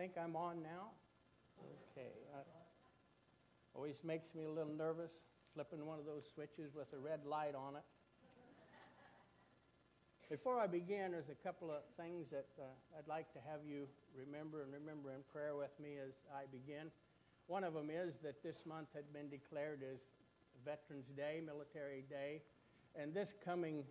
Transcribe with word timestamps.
think 0.00 0.16
I'm 0.16 0.32
on 0.32 0.64
now? 0.64 0.96
Okay. 1.92 2.08
Always 3.76 4.00
makes 4.00 4.32
me 4.32 4.48
a 4.48 4.48
little 4.48 4.72
nervous 4.72 5.12
flipping 5.52 5.84
one 5.84 5.98
of 5.98 6.06
those 6.08 6.24
switches 6.32 6.72
with 6.72 6.88
a 6.96 6.98
red 6.98 7.28
light 7.28 7.52
on 7.52 7.76
it. 7.76 7.84
Before 10.30 10.58
I 10.58 10.66
begin, 10.68 11.12
there's 11.12 11.28
a 11.28 11.36
couple 11.44 11.68
of 11.68 11.84
things 12.00 12.32
that 12.32 12.48
uh, 12.56 12.96
I'd 12.96 13.12
like 13.12 13.28
to 13.36 13.40
have 13.44 13.60
you 13.68 13.84
remember 14.16 14.62
and 14.62 14.72
remember 14.72 15.12
in 15.12 15.20
prayer 15.36 15.52
with 15.52 15.76
me 15.76 16.00
as 16.00 16.16
I 16.32 16.48
begin. 16.48 16.88
One 17.46 17.62
of 17.62 17.74
them 17.74 17.90
is 17.92 18.14
that 18.24 18.42
this 18.42 18.56
month 18.64 18.88
had 18.94 19.04
been 19.12 19.28
declared 19.28 19.84
as 19.84 20.00
Veterans 20.64 21.12
Day, 21.14 21.44
Military 21.44 22.08
Day, 22.08 22.40
and 22.96 23.12
this 23.12 23.28
coming 23.44 23.84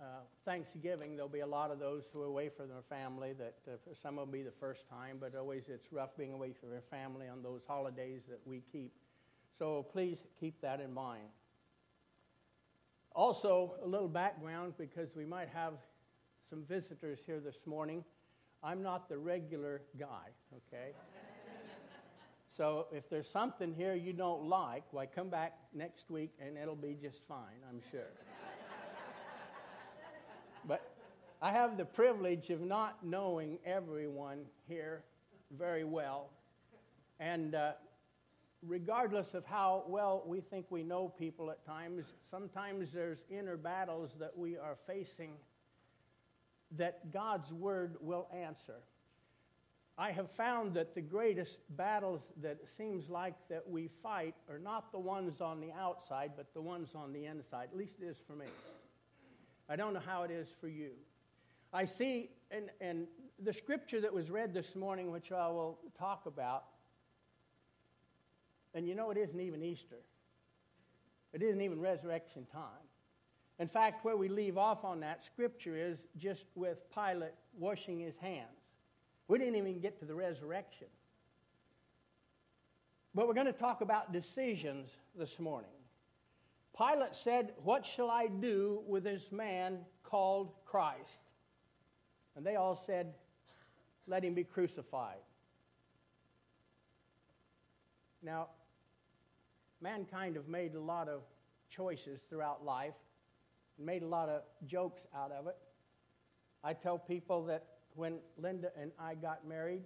uh, 0.00 0.04
Thanksgiving, 0.44 1.14
there'll 1.14 1.28
be 1.28 1.40
a 1.40 1.46
lot 1.46 1.70
of 1.70 1.78
those 1.78 2.04
who 2.12 2.22
are 2.22 2.26
away 2.26 2.48
from 2.48 2.68
their 2.68 2.82
family. 2.88 3.34
That 3.34 3.56
uh, 3.68 3.76
some 4.02 4.16
will 4.16 4.26
be 4.26 4.42
the 4.42 4.52
first 4.58 4.88
time, 4.88 5.18
but 5.20 5.34
always 5.34 5.64
it's 5.68 5.92
rough 5.92 6.16
being 6.16 6.32
away 6.32 6.52
from 6.58 6.70
their 6.70 6.82
family 6.90 7.28
on 7.28 7.42
those 7.42 7.60
holidays 7.66 8.22
that 8.28 8.40
we 8.46 8.62
keep. 8.72 8.92
So 9.58 9.86
please 9.92 10.18
keep 10.38 10.60
that 10.62 10.80
in 10.80 10.92
mind. 10.94 11.28
Also, 13.14 13.74
a 13.84 13.86
little 13.86 14.08
background 14.08 14.74
because 14.78 15.10
we 15.14 15.26
might 15.26 15.48
have 15.52 15.74
some 16.48 16.64
visitors 16.68 17.18
here 17.26 17.40
this 17.40 17.56
morning. 17.66 18.02
I'm 18.62 18.82
not 18.82 19.08
the 19.08 19.18
regular 19.18 19.82
guy, 19.98 20.30
okay? 20.54 20.92
so 22.56 22.86
if 22.92 23.10
there's 23.10 23.28
something 23.30 23.74
here 23.74 23.94
you 23.94 24.12
don't 24.12 24.44
like, 24.44 24.84
why 24.92 25.06
come 25.06 25.28
back 25.28 25.58
next 25.74 26.10
week 26.10 26.30
and 26.40 26.56
it'll 26.56 26.74
be 26.74 26.96
just 27.02 27.18
fine, 27.28 27.60
I'm 27.68 27.80
sure. 27.90 28.12
But 30.66 30.82
I 31.42 31.52
have 31.52 31.76
the 31.76 31.84
privilege 31.84 32.50
of 32.50 32.60
not 32.60 32.98
knowing 33.04 33.58
everyone 33.64 34.44
here 34.68 35.02
very 35.56 35.84
well. 35.84 36.30
And 37.18 37.54
uh, 37.54 37.72
regardless 38.66 39.34
of 39.34 39.44
how 39.44 39.84
well 39.86 40.22
we 40.26 40.40
think 40.40 40.66
we 40.70 40.82
know 40.82 41.08
people 41.08 41.50
at 41.50 41.64
times, 41.64 42.04
sometimes 42.30 42.92
there's 42.92 43.20
inner 43.30 43.56
battles 43.56 44.10
that 44.18 44.36
we 44.36 44.56
are 44.56 44.76
facing 44.86 45.32
that 46.76 47.12
God's 47.12 47.52
word 47.52 47.96
will 48.00 48.28
answer. 48.34 48.76
I 49.98 50.12
have 50.12 50.30
found 50.30 50.74
that 50.74 50.94
the 50.94 51.00
greatest 51.00 51.58
battles 51.76 52.20
that 52.42 52.52
it 52.52 52.68
seems 52.76 53.10
like 53.10 53.34
that 53.50 53.68
we 53.68 53.90
fight 54.02 54.34
are 54.48 54.58
not 54.58 54.92
the 54.92 54.98
ones 54.98 55.40
on 55.40 55.60
the 55.60 55.72
outside, 55.72 56.32
but 56.36 56.54
the 56.54 56.60
ones 56.62 56.90
on 56.94 57.12
the 57.12 57.26
inside. 57.26 57.68
At 57.72 57.76
least 57.76 57.94
it 58.00 58.06
is 58.06 58.16
for 58.26 58.34
me. 58.34 58.46
I 59.70 59.76
don't 59.76 59.94
know 59.94 60.02
how 60.04 60.24
it 60.24 60.32
is 60.32 60.48
for 60.60 60.66
you. 60.66 60.90
I 61.72 61.84
see, 61.84 62.30
and, 62.50 62.64
and 62.80 63.06
the 63.38 63.52
scripture 63.52 64.00
that 64.00 64.12
was 64.12 64.28
read 64.28 64.52
this 64.52 64.74
morning, 64.74 65.12
which 65.12 65.30
I 65.30 65.46
will 65.46 65.78
talk 65.96 66.26
about, 66.26 66.64
and 68.74 68.88
you 68.88 68.96
know, 68.96 69.10
it 69.12 69.16
isn't 69.16 69.40
even 69.40 69.62
Easter. 69.62 70.02
It 71.32 71.42
isn't 71.42 71.60
even 71.60 71.80
resurrection 71.80 72.46
time. 72.52 72.62
In 73.60 73.68
fact, 73.68 74.04
where 74.04 74.16
we 74.16 74.28
leave 74.28 74.58
off 74.58 74.84
on 74.84 75.00
that 75.00 75.24
scripture 75.24 75.76
is 75.76 75.98
just 76.16 76.46
with 76.56 76.78
Pilate 76.92 77.34
washing 77.56 78.00
his 78.00 78.16
hands. 78.16 78.48
We 79.28 79.38
didn't 79.38 79.54
even 79.54 79.78
get 79.78 80.00
to 80.00 80.04
the 80.04 80.14
resurrection. 80.14 80.88
But 83.14 83.28
we're 83.28 83.34
going 83.34 83.46
to 83.46 83.52
talk 83.52 83.82
about 83.82 84.12
decisions 84.12 84.88
this 85.16 85.38
morning. 85.38 85.70
Pilate 86.76 87.14
said, 87.14 87.52
What 87.62 87.84
shall 87.84 88.10
I 88.10 88.26
do 88.26 88.82
with 88.86 89.04
this 89.04 89.30
man 89.32 89.78
called 90.02 90.52
Christ? 90.64 91.20
And 92.36 92.44
they 92.44 92.56
all 92.56 92.76
said, 92.86 93.14
Let 94.06 94.24
him 94.24 94.34
be 94.34 94.44
crucified. 94.44 95.18
Now, 98.22 98.48
mankind 99.80 100.36
have 100.36 100.48
made 100.48 100.74
a 100.74 100.80
lot 100.80 101.08
of 101.08 101.22
choices 101.70 102.20
throughout 102.28 102.64
life 102.64 102.94
and 103.78 103.86
made 103.86 104.02
a 104.02 104.06
lot 104.06 104.28
of 104.28 104.42
jokes 104.66 105.06
out 105.14 105.32
of 105.32 105.46
it. 105.46 105.56
I 106.62 106.74
tell 106.74 106.98
people 106.98 107.44
that 107.46 107.66
when 107.94 108.18
Linda 108.36 108.70
and 108.78 108.92
I 108.98 109.14
got 109.14 109.46
married, 109.46 109.82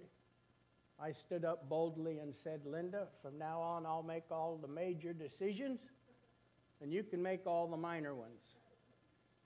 I 0.99 1.11
stood 1.11 1.45
up 1.45 1.67
boldly 1.69 2.19
and 2.19 2.33
said, 2.35 2.61
Linda, 2.65 3.07
from 3.21 3.37
now 3.37 3.61
on 3.61 3.85
I'll 3.85 4.03
make 4.03 4.23
all 4.31 4.57
the 4.61 4.67
major 4.67 5.13
decisions 5.13 5.79
and 6.81 6.91
you 6.91 7.03
can 7.03 7.21
make 7.21 7.45
all 7.45 7.67
the 7.67 7.77
minor 7.77 8.13
ones. 8.13 8.41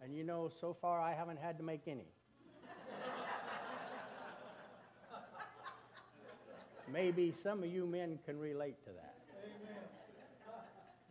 And 0.02 0.16
you 0.16 0.24
know, 0.24 0.50
so 0.62 0.76
far 0.82 1.02
I 1.02 1.14
haven't 1.14 1.40
had 1.40 1.58
to 1.58 1.64
make 1.64 1.88
any. 1.88 2.08
Maybe 6.92 7.34
some 7.44 7.62
of 7.62 7.70
you 7.70 7.86
men 7.86 8.18
can 8.26 8.40
relate 8.40 8.84
to 8.86 8.92
that. 8.92 9.16
Amen. 9.44 9.84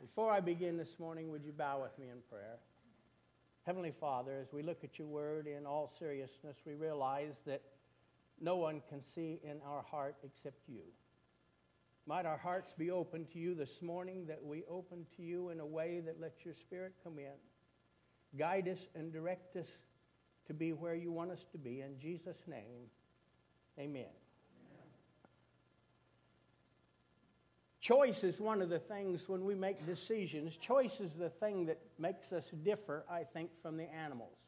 Before 0.01 0.33
I 0.33 0.41
begin 0.41 0.77
this 0.77 0.99
morning, 0.99 1.31
would 1.31 1.45
you 1.45 1.53
bow 1.53 1.83
with 1.83 1.97
me 2.01 2.11
in 2.11 2.19
prayer? 2.29 2.57
Heavenly 3.65 3.93
Father, 4.01 4.39
as 4.41 4.53
we 4.53 4.63
look 4.63 4.83
at 4.83 4.99
your 4.99 5.07
word 5.07 5.47
in 5.47 5.67
all 5.67 5.93
seriousness, 5.99 6.57
we 6.67 6.75
realize 6.75 7.35
that 7.47 7.63
no 8.41 8.57
one 8.57 8.83
can 8.89 9.01
see 9.15 9.39
in 9.45 9.59
our 9.65 9.83
heart 9.83 10.17
except 10.25 10.57
you. 10.67 10.81
Might 12.09 12.25
our 12.25 12.39
hearts 12.39 12.73
be 12.73 12.91
open 12.91 13.27
to 13.35 13.39
you 13.39 13.55
this 13.55 13.83
morning, 13.83 14.25
that 14.29 14.43
we 14.43 14.65
open 14.67 15.05
to 15.19 15.23
you 15.23 15.51
in 15.51 15.61
a 15.61 15.67
way 15.67 16.01
that 16.07 16.19
lets 16.19 16.43
your 16.43 16.55
Spirit 16.55 16.95
come 17.05 17.19
in. 17.19 17.37
Guide 18.39 18.67
us 18.67 18.79
and 18.95 19.13
direct 19.13 19.57
us 19.57 19.67
to 20.47 20.55
be 20.55 20.73
where 20.73 20.95
you 20.95 21.13
want 21.13 21.33
us 21.33 21.45
to 21.53 21.59
be. 21.59 21.83
In 21.83 21.99
Jesus' 22.01 22.39
name, 22.47 22.89
amen. 23.79 24.07
Choice 27.79 28.25
is 28.25 28.41
one 28.41 28.63
of 28.63 28.71
the 28.71 28.79
things 28.79 29.29
when 29.29 29.45
we 29.45 29.55
make 29.55 29.85
decisions. 29.85 30.57
Choice 30.57 31.01
is 31.01 31.13
the 31.13 31.29
thing 31.29 31.67
that 31.67 31.79
makes 31.99 32.33
us 32.33 32.45
differ, 32.65 33.05
I 33.11 33.25
think, 33.25 33.51
from 33.61 33.77
the 33.77 33.93
animals. 33.93 34.39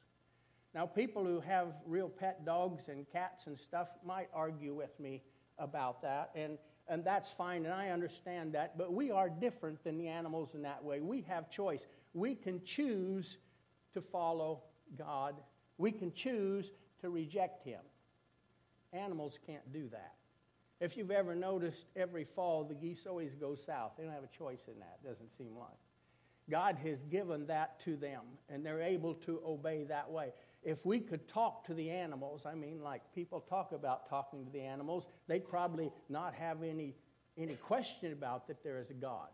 Now, 0.74 0.86
people 0.86 1.26
who 1.26 1.40
have 1.40 1.74
real 1.84 2.08
pet 2.08 2.46
dogs 2.46 2.88
and 2.88 3.04
cats 3.12 3.48
and 3.48 3.58
stuff 3.58 3.88
might 4.02 4.30
argue 4.32 4.72
with 4.72 4.98
me 4.98 5.20
about 5.58 6.00
that. 6.00 6.30
And 6.34 6.56
and 6.90 7.04
that's 7.04 7.30
fine, 7.38 7.64
and 7.64 7.72
I 7.72 7.90
understand 7.90 8.52
that. 8.54 8.76
But 8.76 8.92
we 8.92 9.12
are 9.12 9.28
different 9.30 9.82
than 9.84 9.96
the 9.96 10.08
animals 10.08 10.50
in 10.54 10.62
that 10.62 10.84
way. 10.84 11.00
We 11.00 11.24
have 11.28 11.48
choice. 11.48 11.86
We 12.14 12.34
can 12.34 12.60
choose 12.64 13.38
to 13.94 14.02
follow 14.02 14.62
God, 14.98 15.36
we 15.78 15.92
can 15.92 16.12
choose 16.12 16.70
to 17.00 17.10
reject 17.10 17.64
Him. 17.64 17.80
Animals 18.92 19.38
can't 19.46 19.72
do 19.72 19.88
that. 19.92 20.14
If 20.80 20.96
you've 20.96 21.10
ever 21.10 21.34
noticed, 21.34 21.84
every 21.94 22.24
fall 22.24 22.64
the 22.64 22.74
geese 22.74 23.06
always 23.08 23.34
go 23.34 23.54
south. 23.54 23.92
They 23.96 24.04
don't 24.04 24.12
have 24.12 24.24
a 24.24 24.38
choice 24.38 24.62
in 24.66 24.78
that, 24.80 24.98
doesn't 25.04 25.30
seem 25.38 25.56
like. 25.56 25.78
God 26.50 26.76
has 26.84 27.02
given 27.04 27.46
that 27.46 27.78
to 27.84 27.96
them, 27.96 28.22
and 28.48 28.66
they're 28.66 28.82
able 28.82 29.14
to 29.14 29.40
obey 29.46 29.84
that 29.84 30.10
way 30.10 30.32
if 30.62 30.84
we 30.84 31.00
could 31.00 31.26
talk 31.26 31.64
to 31.66 31.74
the 31.74 31.90
animals, 31.90 32.42
I 32.44 32.54
mean, 32.54 32.82
like 32.82 33.02
people 33.14 33.40
talk 33.40 33.72
about 33.72 34.08
talking 34.08 34.44
to 34.44 34.52
the 34.52 34.60
animals, 34.60 35.04
they'd 35.26 35.48
probably 35.48 35.90
not 36.08 36.34
have 36.34 36.62
any, 36.62 36.94
any 37.38 37.54
question 37.54 38.12
about 38.12 38.46
that 38.48 38.62
there 38.62 38.78
is 38.78 38.90
a 38.90 38.94
God. 38.94 39.28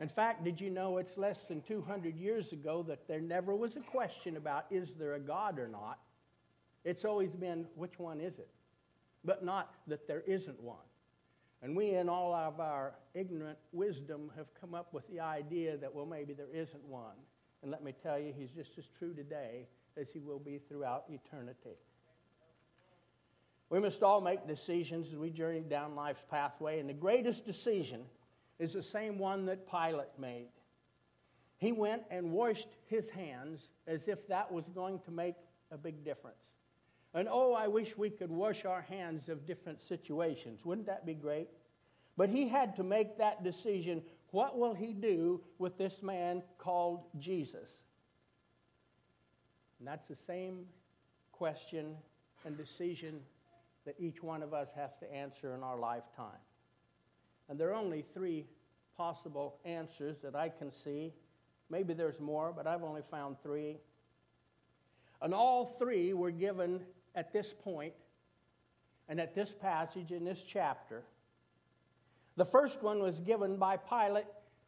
In 0.00 0.08
fact, 0.08 0.42
did 0.42 0.60
you 0.60 0.70
know 0.70 0.96
it's 0.96 1.16
less 1.16 1.44
than 1.44 1.60
200 1.60 2.16
years 2.16 2.52
ago 2.52 2.82
that 2.88 3.06
there 3.06 3.20
never 3.20 3.54
was 3.54 3.76
a 3.76 3.80
question 3.80 4.36
about 4.36 4.66
is 4.70 4.88
there 4.98 5.14
a 5.14 5.20
God 5.20 5.58
or 5.58 5.68
not? 5.68 5.98
It's 6.84 7.04
always 7.04 7.30
been 7.30 7.66
which 7.76 7.98
one 7.98 8.20
is 8.20 8.38
it? 8.38 8.48
But 9.24 9.44
not 9.44 9.74
that 9.86 10.08
there 10.08 10.22
isn't 10.26 10.60
one. 10.60 10.78
And 11.62 11.76
we, 11.76 11.90
in 11.90 12.08
all 12.08 12.34
of 12.34 12.58
our 12.58 12.94
ignorant 13.14 13.58
wisdom, 13.70 14.32
have 14.36 14.46
come 14.60 14.74
up 14.74 14.92
with 14.92 15.06
the 15.08 15.20
idea 15.20 15.76
that, 15.76 15.94
well, 15.94 16.06
maybe 16.06 16.32
there 16.32 16.52
isn't 16.52 16.84
one. 16.84 17.14
And 17.62 17.70
let 17.70 17.84
me 17.84 17.94
tell 18.02 18.18
you, 18.18 18.32
he's 18.36 18.50
just 18.50 18.76
as 18.78 18.84
true 18.98 19.14
today 19.14 19.68
as 19.96 20.10
he 20.10 20.20
will 20.20 20.38
be 20.38 20.58
throughout 20.68 21.04
eternity. 21.08 21.76
We 23.70 23.80
must 23.80 24.02
all 24.02 24.20
make 24.20 24.46
decisions 24.46 25.08
as 25.08 25.16
we 25.16 25.30
journey 25.30 25.60
down 25.60 25.94
life's 25.94 26.22
pathway, 26.30 26.78
and 26.78 26.88
the 26.88 26.94
greatest 26.94 27.46
decision 27.46 28.02
is 28.58 28.74
the 28.74 28.82
same 28.82 29.18
one 29.18 29.46
that 29.46 29.70
Pilate 29.70 30.18
made. 30.18 30.48
He 31.56 31.72
went 31.72 32.02
and 32.10 32.32
washed 32.32 32.68
his 32.86 33.08
hands 33.08 33.68
as 33.86 34.08
if 34.08 34.26
that 34.28 34.52
was 34.52 34.64
going 34.74 34.98
to 35.00 35.10
make 35.10 35.36
a 35.70 35.78
big 35.78 36.04
difference. 36.04 36.36
And 37.14 37.28
oh, 37.30 37.54
I 37.54 37.68
wish 37.68 37.96
we 37.96 38.10
could 38.10 38.30
wash 38.30 38.64
our 38.64 38.82
hands 38.82 39.28
of 39.28 39.46
different 39.46 39.80
situations. 39.80 40.64
Wouldn't 40.64 40.86
that 40.86 41.06
be 41.06 41.14
great? 41.14 41.48
But 42.16 42.28
he 42.28 42.48
had 42.48 42.76
to 42.76 42.82
make 42.82 43.18
that 43.18 43.44
decision. 43.44 44.02
What 44.30 44.58
will 44.58 44.74
he 44.74 44.92
do 44.92 45.40
with 45.58 45.78
this 45.78 46.02
man 46.02 46.42
called 46.58 47.04
Jesus? 47.18 47.70
And 49.82 49.88
that's 49.88 50.06
the 50.06 50.14
same 50.14 50.66
question 51.32 51.96
and 52.46 52.56
decision 52.56 53.18
that 53.84 53.96
each 53.98 54.22
one 54.22 54.40
of 54.40 54.54
us 54.54 54.68
has 54.76 54.90
to 55.00 55.12
answer 55.12 55.56
in 55.56 55.64
our 55.64 55.76
lifetime. 55.76 56.38
And 57.48 57.58
there 57.58 57.70
are 57.70 57.74
only 57.74 58.04
three 58.14 58.46
possible 58.96 59.56
answers 59.64 60.18
that 60.22 60.36
I 60.36 60.50
can 60.50 60.70
see. 60.70 61.12
Maybe 61.68 61.94
there's 61.94 62.20
more, 62.20 62.52
but 62.56 62.68
I've 62.68 62.84
only 62.84 63.02
found 63.10 63.42
three. 63.42 63.78
And 65.20 65.34
all 65.34 65.74
three 65.80 66.12
were 66.12 66.30
given 66.30 66.82
at 67.16 67.32
this 67.32 67.52
point 67.52 67.94
and 69.08 69.20
at 69.20 69.34
this 69.34 69.52
passage 69.52 70.12
in 70.12 70.24
this 70.24 70.44
chapter. 70.46 71.02
The 72.36 72.44
first 72.44 72.84
one 72.84 73.00
was 73.00 73.18
given 73.18 73.56
by 73.56 73.78
Pilate. 73.78 74.26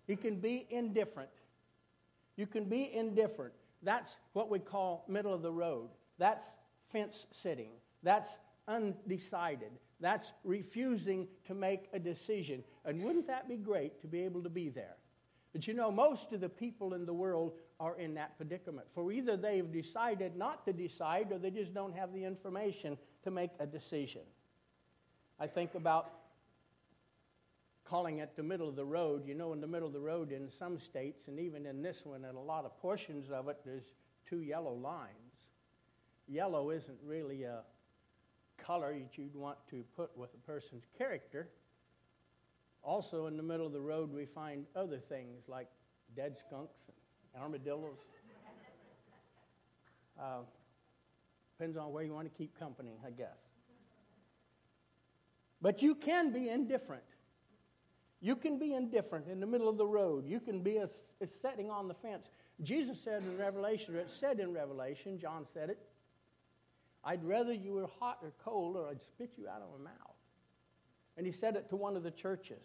You 0.08 0.16
can 0.16 0.40
be 0.40 0.66
indifferent. 0.70 1.30
You 2.34 2.48
can 2.48 2.64
be 2.64 2.92
indifferent. 2.92 3.54
That's 3.84 4.16
what 4.32 4.50
we 4.50 4.58
call 4.58 5.04
middle 5.08 5.34
of 5.34 5.42
the 5.42 5.52
road. 5.52 5.90
That's 6.18 6.44
fence 6.90 7.26
sitting. 7.30 7.70
That's 8.02 8.36
undecided. 8.66 9.72
That's 10.00 10.32
refusing 10.42 11.28
to 11.46 11.54
make 11.54 11.88
a 11.92 11.98
decision. 11.98 12.64
And 12.84 13.02
wouldn't 13.02 13.26
that 13.26 13.48
be 13.48 13.56
great 13.56 14.00
to 14.00 14.06
be 14.06 14.22
able 14.22 14.42
to 14.42 14.48
be 14.48 14.68
there? 14.68 14.96
But 15.52 15.66
you 15.68 15.74
know, 15.74 15.90
most 15.90 16.32
of 16.32 16.40
the 16.40 16.48
people 16.48 16.94
in 16.94 17.06
the 17.06 17.14
world 17.14 17.52
are 17.78 17.96
in 17.96 18.14
that 18.14 18.36
predicament. 18.36 18.86
For 18.94 19.12
either 19.12 19.36
they've 19.36 19.70
decided 19.70 20.36
not 20.36 20.64
to 20.66 20.72
decide 20.72 21.30
or 21.30 21.38
they 21.38 21.50
just 21.50 21.72
don't 21.72 21.94
have 21.94 22.12
the 22.12 22.24
information 22.24 22.98
to 23.22 23.30
make 23.30 23.50
a 23.60 23.66
decision. 23.66 24.22
I 25.38 25.46
think 25.46 25.74
about 25.74 26.10
calling 27.84 28.18
it 28.18 28.36
the 28.36 28.42
middle 28.42 28.68
of 28.68 28.76
the 28.76 28.84
road. 28.84 29.26
You 29.26 29.34
know, 29.34 29.52
in 29.52 29.60
the 29.60 29.66
middle 29.66 29.86
of 29.86 29.94
the 29.94 30.00
road 30.00 30.32
in 30.32 30.48
some 30.58 30.78
states, 30.78 31.28
and 31.28 31.38
even 31.38 31.66
in 31.66 31.82
this 31.82 31.98
one, 32.04 32.24
in 32.24 32.34
a 32.34 32.40
lot 32.40 32.64
of 32.64 32.76
portions 32.80 33.30
of 33.30 33.48
it, 33.48 33.58
there's 33.64 33.84
two 34.28 34.40
yellow 34.40 34.72
lines. 34.72 35.10
Yellow 36.26 36.70
isn't 36.70 36.98
really 37.04 37.42
a 37.42 37.62
color 38.58 38.94
that 38.94 39.18
you'd 39.18 39.34
want 39.34 39.58
to 39.70 39.84
put 39.96 40.16
with 40.16 40.30
a 40.34 40.50
person's 40.50 40.84
character. 40.96 41.48
Also, 42.82 43.26
in 43.26 43.36
the 43.36 43.42
middle 43.42 43.66
of 43.66 43.72
the 43.72 43.80
road, 43.80 44.12
we 44.12 44.26
find 44.26 44.66
other 44.76 44.98
things 44.98 45.42
like 45.48 45.68
dead 46.16 46.36
skunks 46.46 46.78
and 47.34 47.42
armadillos. 47.42 47.96
Uh, 50.16 50.42
depends 51.58 51.76
on 51.76 51.92
where 51.92 52.04
you 52.04 52.14
want 52.14 52.32
to 52.32 52.38
keep 52.38 52.56
company, 52.56 52.92
I 53.04 53.10
guess. 53.10 53.36
But 55.60 55.82
you 55.82 55.96
can 55.96 56.32
be 56.32 56.48
indifferent. 56.48 57.02
You 58.24 58.36
can 58.36 58.58
be 58.58 58.72
indifferent 58.72 59.28
in 59.28 59.38
the 59.38 59.46
middle 59.46 59.68
of 59.68 59.76
the 59.76 59.84
road. 59.84 60.26
You 60.26 60.40
can 60.40 60.62
be 60.62 60.78
a, 60.78 60.88
a 61.20 61.26
setting 61.42 61.70
on 61.70 61.88
the 61.88 61.94
fence. 61.94 62.24
Jesus 62.62 62.96
said 63.04 63.22
in 63.22 63.36
Revelation, 63.36 63.94
or 63.94 63.98
it 63.98 64.08
said 64.08 64.40
in 64.40 64.50
Revelation, 64.54 65.18
John 65.18 65.44
said 65.52 65.68
it, 65.68 65.78
I'd 67.04 67.22
rather 67.22 67.52
you 67.52 67.74
were 67.74 67.86
hot 68.00 68.20
or 68.22 68.32
cold, 68.42 68.76
or 68.78 68.88
I'd 68.88 69.02
spit 69.02 69.32
you 69.36 69.46
out 69.46 69.60
of 69.60 69.78
my 69.78 69.90
mouth. 69.90 70.16
And 71.18 71.26
he 71.26 71.32
said 71.32 71.54
it 71.54 71.68
to 71.68 71.76
one 71.76 71.98
of 71.98 72.02
the 72.02 72.10
churches. 72.10 72.62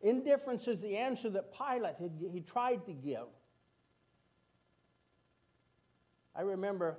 Indifference 0.00 0.68
is 0.68 0.80
the 0.80 0.96
answer 0.96 1.28
that 1.30 1.52
Pilate 1.52 1.96
had, 1.96 2.12
he 2.32 2.40
tried 2.42 2.86
to 2.86 2.92
give. 2.92 3.26
I 6.36 6.42
remember 6.42 6.98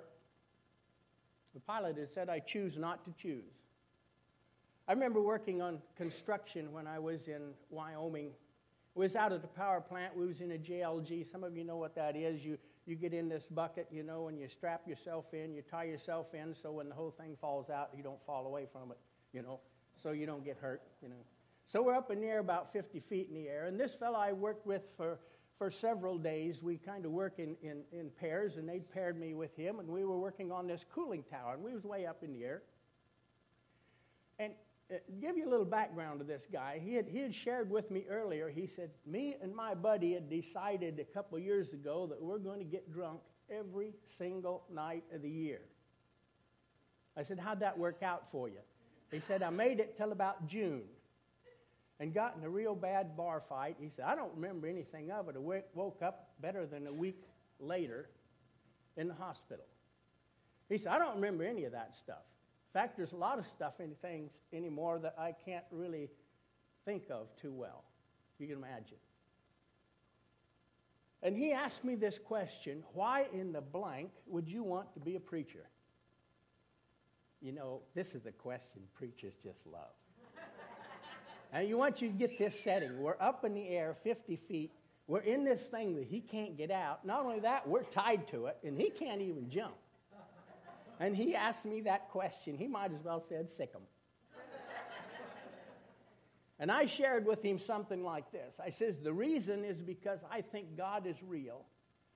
the 1.53 1.61
Pilate 1.61 1.95
had 1.95 2.09
said, 2.09 2.27
I 2.27 2.39
choose 2.39 2.77
not 2.77 3.05
to 3.05 3.13
choose. 3.17 3.53
I 4.87 4.93
remember 4.93 5.19
working 5.19 5.63
on 5.63 5.79
construction 5.97 6.71
when 6.71 6.85
I 6.85 6.99
was 6.99 7.27
in 7.27 7.53
Wyoming. 7.71 8.29
We 8.93 9.05
was 9.05 9.15
out 9.15 9.33
at 9.33 9.41
the 9.41 9.47
power 9.47 9.81
plant. 9.81 10.15
We 10.15 10.27
was 10.27 10.41
in 10.41 10.51
a 10.51 10.57
JLG. 10.57 11.31
Some 11.31 11.43
of 11.43 11.57
you 11.57 11.63
know 11.63 11.77
what 11.77 11.95
that 11.95 12.15
is. 12.15 12.45
You, 12.45 12.59
you 12.85 12.95
get 12.95 13.11
in 13.11 13.27
this 13.27 13.45
bucket, 13.49 13.87
you 13.91 14.03
know, 14.03 14.27
and 14.27 14.39
you 14.39 14.47
strap 14.47 14.87
yourself 14.87 15.25
in. 15.33 15.55
You 15.55 15.63
tie 15.63 15.85
yourself 15.85 16.35
in 16.35 16.55
so 16.61 16.71
when 16.71 16.87
the 16.87 16.93
whole 16.93 17.15
thing 17.19 17.35
falls 17.41 17.71
out, 17.71 17.89
you 17.97 18.03
don't 18.03 18.23
fall 18.27 18.45
away 18.45 18.67
from 18.71 18.91
it, 18.91 18.97
you 19.33 19.41
know, 19.41 19.59
so 20.01 20.11
you 20.11 20.27
don't 20.27 20.45
get 20.45 20.57
hurt, 20.57 20.83
you 21.01 21.09
know. 21.09 21.23
So 21.67 21.81
we're 21.81 21.95
up 21.95 22.11
in 22.11 22.21
the 22.21 22.27
air 22.27 22.39
about 22.39 22.71
50 22.71 22.99
feet 22.99 23.27
in 23.27 23.35
the 23.35 23.49
air. 23.49 23.65
And 23.65 23.79
this 23.79 23.95
fellow 23.95 24.19
I 24.19 24.33
worked 24.33 24.67
with 24.67 24.83
for, 24.95 25.17
for 25.57 25.71
several 25.71 26.19
days, 26.19 26.61
we 26.61 26.77
kind 26.77 27.05
of 27.05 27.11
work 27.11 27.39
in, 27.39 27.55
in, 27.63 27.81
in 27.91 28.11
pairs, 28.19 28.57
and 28.57 28.69
they 28.69 28.81
paired 28.81 29.19
me 29.19 29.33
with 29.33 29.55
him, 29.57 29.79
and 29.79 29.89
we 29.89 30.05
were 30.05 30.19
working 30.19 30.51
on 30.51 30.67
this 30.67 30.85
cooling 30.93 31.23
tower, 31.23 31.55
and 31.55 31.63
we 31.63 31.73
was 31.73 31.83
way 31.83 32.05
up 32.05 32.21
in 32.21 32.31
the 32.31 32.43
air. 32.43 32.61
And 34.37 34.53
Uh, 34.93 34.97
give 35.19 35.35
you 35.35 35.47
a 35.47 35.49
little 35.49 35.65
background 35.65 36.19
to 36.19 36.25
this 36.25 36.45
guy. 36.51 36.79
He 36.83 36.93
had, 36.93 37.07
he 37.07 37.19
had 37.19 37.33
shared 37.33 37.71
with 37.71 37.89
me 37.89 38.05
earlier, 38.07 38.49
he 38.49 38.67
said, 38.67 38.91
Me 39.05 39.35
and 39.41 39.55
my 39.55 39.73
buddy 39.73 40.13
had 40.13 40.29
decided 40.29 40.99
a 40.99 41.03
couple 41.03 41.39
years 41.39 41.73
ago 41.73 42.05
that 42.07 42.21
we're 42.21 42.37
going 42.37 42.59
to 42.59 42.65
get 42.65 42.91
drunk 42.93 43.21
every 43.49 43.93
single 44.05 44.63
night 44.71 45.03
of 45.11 45.23
the 45.23 45.29
year. 45.29 45.61
I 47.17 47.23
said, 47.23 47.39
How'd 47.39 47.61
that 47.61 47.75
work 47.79 48.03
out 48.03 48.25
for 48.31 48.47
you? 48.47 48.59
He 49.11 49.19
said, 49.19 49.41
I 49.41 49.49
made 49.49 49.79
it 49.79 49.97
till 49.97 50.11
about 50.11 50.45
June 50.47 50.83
and 51.99 52.13
got 52.13 52.35
in 52.37 52.43
a 52.43 52.49
real 52.49 52.75
bad 52.75 53.17
bar 53.17 53.41
fight. 53.49 53.77
He 53.79 53.89
said, 53.89 54.05
I 54.05 54.15
don't 54.15 54.35
remember 54.35 54.67
anything 54.67 55.09
of 55.09 55.29
it. 55.29 55.35
I 55.35 55.61
woke 55.73 56.01
up 56.03 56.29
better 56.41 56.67
than 56.67 56.85
a 56.85 56.93
week 56.93 57.23
later 57.59 58.09
in 58.97 59.07
the 59.07 59.13
hospital. 59.15 59.65
He 60.69 60.77
said, 60.77 60.91
I 60.91 60.99
don't 60.99 61.15
remember 61.15 61.43
any 61.43 61.63
of 61.63 61.71
that 61.71 61.95
stuff 61.95 62.23
fact, 62.75 62.97
there's 62.97 63.13
a 63.13 63.17
lot 63.17 63.39
of 63.39 63.47
stuff 63.47 63.79
in 63.79 63.95
things 64.01 64.31
anymore 64.51 64.99
that 64.99 65.15
I 65.17 65.33
can't 65.45 65.63
really 65.71 66.09
think 66.83 67.03
of 67.09 67.27
too 67.41 67.53
well. 67.53 67.85
You 68.37 68.47
can 68.47 68.57
imagine. 68.57 68.97
And 71.23 71.37
he 71.37 71.53
asked 71.53 71.85
me 71.85 71.95
this 71.95 72.19
question 72.19 72.83
why 72.93 73.27
in 73.33 73.53
the 73.53 73.61
blank 73.61 74.11
would 74.27 74.49
you 74.49 74.61
want 74.61 74.93
to 74.93 74.99
be 74.99 75.15
a 75.15 75.19
preacher? 75.21 75.69
You 77.41 77.53
know, 77.53 77.79
this 77.93 78.13
is 78.13 78.25
a 78.25 78.31
question 78.33 78.81
preachers 78.93 79.35
just 79.41 79.65
love. 79.65 79.93
and 81.53 81.69
you 81.69 81.77
want 81.77 82.01
you 82.01 82.09
to 82.09 82.13
get 82.13 82.37
this 82.37 82.59
setting. 82.59 83.01
We're 83.01 83.15
up 83.21 83.45
in 83.45 83.53
the 83.53 83.69
air 83.69 83.95
50 84.03 84.35
feet. 84.35 84.73
We're 85.07 85.21
in 85.21 85.45
this 85.45 85.61
thing 85.61 85.95
that 85.95 86.05
he 86.05 86.19
can't 86.19 86.57
get 86.57 86.71
out. 86.71 87.05
Not 87.05 87.23
only 87.23 87.39
that, 87.39 87.65
we're 87.65 87.83
tied 87.83 88.27
to 88.29 88.47
it, 88.47 88.57
and 88.65 88.77
he 88.77 88.89
can't 88.89 89.21
even 89.21 89.49
jump. 89.49 89.75
And 90.99 91.15
he 91.15 91.35
asked 91.35 91.65
me 91.65 91.81
that 91.81 92.09
question. 92.09 92.57
He 92.57 92.67
might 92.67 92.93
as 92.93 93.03
well 93.03 93.21
said, 93.21 93.49
sick 93.49 93.73
him. 93.73 93.81
and 96.59 96.71
I 96.71 96.85
shared 96.85 97.25
with 97.25 97.43
him 97.43 97.59
something 97.59 98.03
like 98.03 98.31
this. 98.31 98.59
I 98.63 98.69
says, 98.69 98.95
the 99.03 99.13
reason 99.13 99.65
is 99.65 99.81
because 99.81 100.19
I 100.31 100.41
think 100.41 100.77
God 100.77 101.05
is 101.05 101.17
real. 101.21 101.65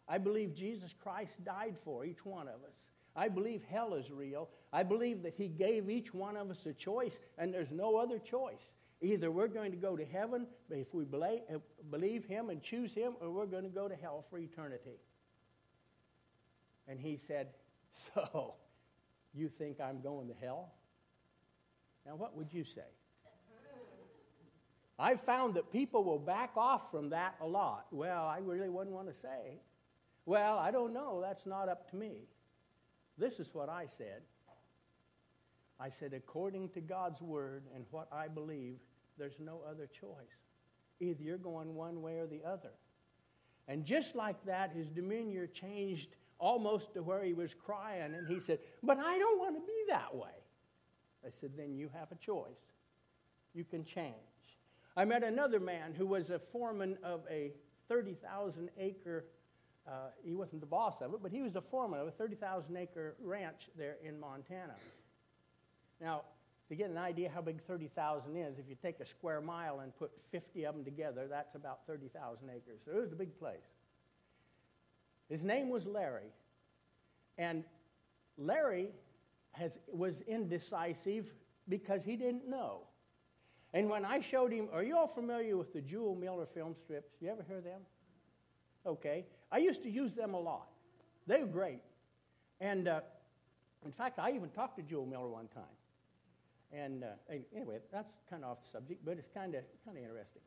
I 0.07 0.17
believe 0.17 0.55
Jesus 0.55 0.93
Christ 1.01 1.33
died 1.43 1.75
for 1.83 2.05
each 2.05 2.25
one 2.25 2.47
of 2.47 2.55
us. 2.55 2.75
I 3.15 3.27
believe 3.27 3.63
hell 3.69 3.95
is 3.95 4.09
real. 4.09 4.49
I 4.71 4.83
believe 4.83 5.23
that 5.23 5.33
he 5.35 5.47
gave 5.47 5.89
each 5.89 6.13
one 6.13 6.37
of 6.37 6.49
us 6.49 6.65
a 6.65 6.73
choice, 6.73 7.19
and 7.37 7.53
there's 7.53 7.71
no 7.71 7.97
other 7.97 8.17
choice. 8.17 8.61
Either 9.01 9.31
we're 9.31 9.47
going 9.47 9.71
to 9.71 9.77
go 9.77 9.95
to 9.95 10.05
heaven 10.05 10.45
if 10.69 10.93
we 10.93 11.03
uh, 11.03 11.57
believe 11.89 12.25
him 12.25 12.49
and 12.49 12.61
choose 12.61 12.93
him, 12.93 13.13
or 13.21 13.31
we're 13.31 13.45
going 13.45 13.63
to 13.63 13.69
go 13.69 13.87
to 13.87 13.95
hell 13.95 14.25
for 14.29 14.37
eternity. 14.37 14.99
And 16.87 16.99
he 16.99 17.17
said, 17.17 17.47
So, 18.13 18.55
you 19.33 19.49
think 19.49 19.79
I'm 19.79 20.01
going 20.01 20.27
to 20.27 20.33
hell? 20.41 20.73
Now, 22.05 22.15
what 22.15 22.35
would 22.35 22.53
you 22.53 22.63
say? 22.63 22.81
I've 24.98 25.21
found 25.21 25.53
that 25.53 25.71
people 25.71 26.03
will 26.03 26.19
back 26.19 26.51
off 26.57 26.91
from 26.91 27.09
that 27.12 27.36
a 27.39 27.48
lot. 27.48 27.86
Well, 27.91 28.25
I 28.25 28.39
really 28.39 28.67
wouldn't 28.67 28.93
want 28.93 29.07
to 29.07 29.13
say. 29.13 29.62
Well, 30.25 30.57
I 30.57 30.71
don't 30.71 30.93
know. 30.93 31.21
That's 31.21 31.45
not 31.45 31.69
up 31.69 31.89
to 31.91 31.95
me. 31.95 32.27
This 33.17 33.39
is 33.39 33.48
what 33.53 33.69
I 33.69 33.86
said. 33.98 34.21
I 35.79 35.89
said, 35.89 36.13
according 36.13 36.69
to 36.69 36.81
God's 36.81 37.21
word 37.21 37.63
and 37.74 37.86
what 37.91 38.09
I 38.12 38.27
believe, 38.27 38.75
there's 39.17 39.39
no 39.39 39.62
other 39.69 39.88
choice. 39.88 40.09
Either 41.00 41.24
you're 41.24 41.38
going 41.38 41.75
one 41.75 42.01
way 42.01 42.17
or 42.17 42.27
the 42.27 42.41
other. 42.45 42.71
And 43.69 43.86
just 43.86 44.15
like 44.15 44.43
that, 44.45 44.71
his 44.75 44.89
demeanor 44.89 45.48
changed 45.48 46.15
almost 46.39 46.93
to 46.93 47.03
where 47.03 47.24
he 47.24 47.34
was 47.34 47.53
crying. 47.53 48.13
And 48.15 48.27
he 48.27 48.39
said, 48.39 48.60
But 48.81 48.98
I 48.98 49.19
don't 49.19 49.39
want 49.39 49.55
to 49.55 49.62
be 49.62 49.84
that 49.89 50.15
way. 50.15 50.29
I 51.25 51.29
said, 51.39 51.51
Then 51.55 51.75
you 51.75 51.89
have 51.93 52.12
a 52.12 52.15
choice. 52.15 52.74
You 53.53 53.63
can 53.63 53.84
change. 53.84 54.15
I 54.96 55.05
met 55.05 55.24
another 55.24 55.60
man 55.60 55.93
who 55.93 56.05
was 56.05 56.29
a 56.29 56.39
foreman 56.39 56.98
of 57.03 57.22
a 57.29 57.51
30,000 57.88 58.69
acre, 58.77 59.25
uh, 59.88 60.10
he 60.24 60.34
wasn't 60.34 60.62
the 60.62 60.67
boss 60.67 61.01
of 61.01 61.13
it, 61.13 61.19
but 61.22 61.31
he 61.31 61.41
was 61.41 61.55
a 61.55 61.62
foreman 61.62 62.00
of 62.00 62.08
a 62.08 62.12
30,000 62.12 62.75
acre 62.77 63.15
ranch 63.22 63.69
there 63.77 63.98
in 64.03 64.19
Montana. 64.19 64.75
Now, 66.00 66.22
to 66.69 66.75
get 66.75 66.89
an 66.91 66.98
idea 66.98 67.31
how 67.34 67.41
big 67.41 67.63
30,000 67.65 68.38
is, 68.38 68.60
if 68.60 68.69
you 68.69 68.75
take 68.81 69.00
a 69.00 69.05
square 69.05 69.41
mile 69.41 69.79
and 69.79 69.96
put 69.98 70.12
50 70.31 70.65
of 70.65 70.75
them 70.75 70.86
together, 70.86 71.27
that's 71.27 71.55
about 71.55 71.79
30,000 71.88 72.48
acres. 72.50 72.79
So 72.86 72.91
it 72.91 73.01
was 73.01 73.12
a 73.12 73.15
big 73.15 73.38
place. 73.39 73.58
His 75.29 75.43
name 75.43 75.69
was 75.69 75.86
Larry. 75.86 76.33
And 77.38 77.63
Larry 78.38 78.89
has, 79.51 79.77
was 79.91 80.21
indecisive 80.21 81.27
because 81.67 82.03
he 82.03 82.15
didn't 82.15 82.50
know. 82.50 82.81
And 83.74 83.89
when 83.89 84.03
I 84.03 84.21
showed 84.21 84.51
him, 84.51 84.67
are 84.74 84.83
you 84.83 84.98
all 84.98 85.07
familiar 85.07 85.55
with 85.55 85.74
the 85.74 85.81
Jule 85.81 86.15
Miller 86.15 86.48
film 86.48 86.75
strips? 86.83 87.13
You 87.21 87.29
ever 87.29 87.45
hear 87.48 87.62
them? 87.62 87.81
Okay. 88.86 89.25
I 89.51 89.59
used 89.59 89.83
to 89.83 89.89
use 89.89 90.13
them 90.13 90.33
a 90.33 90.39
lot. 90.39 90.67
They 91.27 91.41
were 91.41 91.48
great. 91.48 91.81
And 92.59 92.88
uh, 92.88 93.01
in 93.86 93.91
fact, 93.91 94.19
I 94.19 94.31
even 94.31 94.50
talked 94.50 94.77
to 94.77 94.83
Jule 94.83 95.05
Miller 95.05 95.29
one 95.29 95.48
time. 95.48 95.63
And 96.71 97.03
uh, 97.03 97.33
anyway, 97.55 97.77
that's 97.91 98.12
kind 98.29 98.43
of 98.43 98.51
off 98.51 98.57
the 98.63 98.69
subject, 98.71 99.03
but 99.03 99.17
it's 99.17 99.29
kind 99.33 99.55
of 99.55 99.63
kind 99.86 99.98
of 99.98 100.03
interesting. 100.03 100.41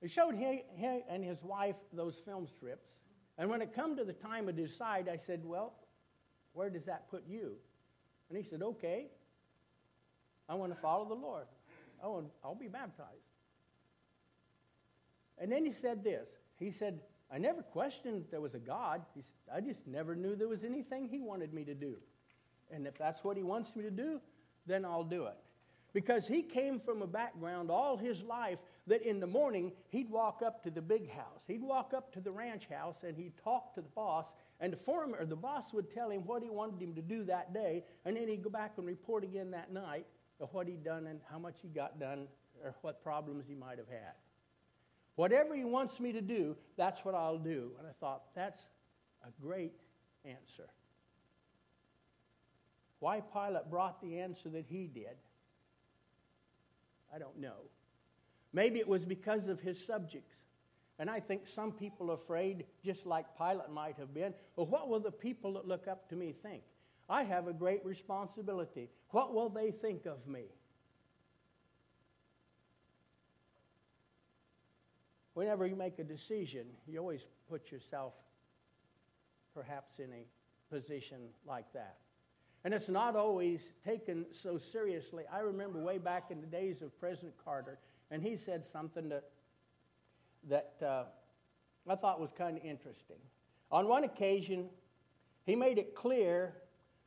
He 0.00 0.08
showed 0.08 0.34
him, 0.34 0.60
him 0.74 1.02
and 1.08 1.22
his 1.22 1.42
wife 1.42 1.76
those 1.92 2.14
film 2.24 2.46
strips, 2.46 2.88
and 3.40 3.48
when 3.48 3.62
it 3.62 3.74
come 3.74 3.96
to 3.96 4.04
the 4.04 4.12
time 4.12 4.46
to 4.48 4.52
decide, 4.52 5.08
I 5.08 5.16
said, 5.16 5.40
Well, 5.42 5.72
where 6.52 6.68
does 6.68 6.84
that 6.84 7.10
put 7.10 7.24
you? 7.26 7.52
And 8.28 8.36
he 8.36 8.44
said, 8.44 8.62
Okay. 8.62 9.06
I 10.46 10.54
want 10.54 10.74
to 10.74 10.80
follow 10.80 11.08
the 11.08 11.14
Lord. 11.14 11.46
Want, 12.04 12.26
I'll 12.44 12.54
be 12.54 12.68
baptized. 12.68 13.08
And 15.38 15.50
then 15.50 15.64
he 15.64 15.72
said 15.72 16.04
this. 16.04 16.28
He 16.58 16.70
said, 16.70 17.00
I 17.32 17.38
never 17.38 17.62
questioned 17.62 18.24
there 18.30 18.42
was 18.42 18.54
a 18.54 18.58
God. 18.58 19.00
Said, 19.14 19.24
I 19.54 19.60
just 19.60 19.86
never 19.86 20.14
knew 20.14 20.36
there 20.36 20.48
was 20.48 20.62
anything 20.62 21.08
he 21.08 21.20
wanted 21.20 21.54
me 21.54 21.64
to 21.64 21.74
do. 21.74 21.96
And 22.70 22.86
if 22.86 22.98
that's 22.98 23.24
what 23.24 23.38
he 23.38 23.42
wants 23.42 23.74
me 23.74 23.84
to 23.84 23.90
do, 23.90 24.20
then 24.66 24.84
I'll 24.84 25.04
do 25.04 25.24
it. 25.24 25.38
Because 25.94 26.26
he 26.26 26.42
came 26.42 26.78
from 26.78 27.00
a 27.00 27.06
background 27.06 27.70
all 27.70 27.96
his 27.96 28.22
life 28.22 28.58
that 28.90 29.02
in 29.02 29.20
the 29.20 29.26
morning 29.26 29.72
he'd 29.88 30.10
walk 30.10 30.42
up 30.44 30.62
to 30.64 30.70
the 30.70 30.82
big 30.82 31.08
house. 31.10 31.42
He'd 31.46 31.62
walk 31.62 31.92
up 31.96 32.12
to 32.12 32.20
the 32.20 32.30
ranch 32.30 32.66
house 32.68 32.96
and 33.06 33.16
he'd 33.16 33.32
talk 33.42 33.72
to 33.76 33.80
the 33.80 33.88
boss. 33.88 34.26
And 34.60 34.72
the 34.72 34.76
foreman 34.76 35.18
or 35.18 35.24
the 35.24 35.36
boss 35.36 35.72
would 35.72 35.94
tell 35.94 36.10
him 36.10 36.22
what 36.26 36.42
he 36.42 36.50
wanted 36.50 36.82
him 36.82 36.94
to 36.96 37.02
do 37.02 37.24
that 37.24 37.54
day. 37.54 37.84
And 38.04 38.16
then 38.16 38.26
he'd 38.26 38.42
go 38.42 38.50
back 38.50 38.72
and 38.76 38.86
report 38.86 39.22
again 39.22 39.52
that 39.52 39.72
night 39.72 40.06
of 40.40 40.52
what 40.52 40.66
he'd 40.66 40.84
done 40.84 41.06
and 41.06 41.20
how 41.30 41.38
much 41.38 41.54
he 41.62 41.68
got 41.68 42.00
done 42.00 42.26
or 42.64 42.74
what 42.82 43.02
problems 43.02 43.44
he 43.48 43.54
might 43.54 43.78
have 43.78 43.88
had. 43.88 44.14
Whatever 45.14 45.54
he 45.54 45.64
wants 45.64 46.00
me 46.00 46.12
to 46.12 46.20
do, 46.20 46.56
that's 46.76 47.04
what 47.04 47.14
I'll 47.14 47.38
do. 47.38 47.70
And 47.78 47.86
I 47.86 47.92
thought, 48.00 48.22
that's 48.34 48.58
a 49.22 49.30
great 49.40 49.80
answer. 50.24 50.68
Why 52.98 53.20
Pilate 53.20 53.70
brought 53.70 54.02
the 54.02 54.18
answer 54.18 54.48
that 54.48 54.64
he 54.68 54.86
did, 54.86 55.16
I 57.14 57.18
don't 57.18 57.38
know. 57.38 57.70
Maybe 58.52 58.78
it 58.80 58.88
was 58.88 59.04
because 59.04 59.46
of 59.46 59.60
his 59.60 59.84
subjects. 59.84 60.34
And 60.98 61.08
I 61.08 61.20
think 61.20 61.48
some 61.48 61.72
people 61.72 62.10
are 62.10 62.14
afraid, 62.14 62.64
just 62.84 63.06
like 63.06 63.24
Pilate 63.38 63.70
might 63.70 63.96
have 63.96 64.12
been, 64.12 64.34
well, 64.56 64.66
what 64.66 64.88
will 64.88 65.00
the 65.00 65.10
people 65.10 65.54
that 65.54 65.66
look 65.66 65.88
up 65.88 66.08
to 66.10 66.16
me 66.16 66.34
think? 66.42 66.62
I 67.08 67.22
have 67.24 67.48
a 67.48 67.52
great 67.52 67.84
responsibility. 67.84 68.90
What 69.10 69.34
will 69.34 69.48
they 69.48 69.70
think 69.70 70.06
of 70.06 70.26
me? 70.26 70.44
Whenever 75.34 75.66
you 75.66 75.74
make 75.74 75.98
a 75.98 76.04
decision, 76.04 76.66
you 76.86 76.98
always 76.98 77.24
put 77.48 77.72
yourself 77.72 78.12
perhaps 79.54 79.98
in 79.98 80.12
a 80.12 80.74
position 80.74 81.18
like 81.46 81.72
that. 81.72 81.96
And 82.64 82.74
it's 82.74 82.88
not 82.88 83.16
always 83.16 83.60
taken 83.84 84.26
so 84.32 84.58
seriously. 84.58 85.24
I 85.32 85.40
remember 85.40 85.78
way 85.78 85.98
back 85.98 86.30
in 86.30 86.40
the 86.40 86.46
days 86.46 86.82
of 86.82 86.98
President 87.00 87.34
Carter, 87.42 87.78
and 88.10 88.22
he 88.22 88.36
said 88.36 88.64
something 88.70 89.08
that, 89.08 89.24
that 90.48 90.74
uh, 90.86 91.04
I 91.88 91.94
thought 91.94 92.20
was 92.20 92.32
kind 92.32 92.58
of 92.58 92.64
interesting. 92.64 93.16
On 93.70 93.88
one 93.88 94.04
occasion, 94.04 94.68
he 95.46 95.56
made 95.56 95.78
it 95.78 95.94
clear 95.94 96.54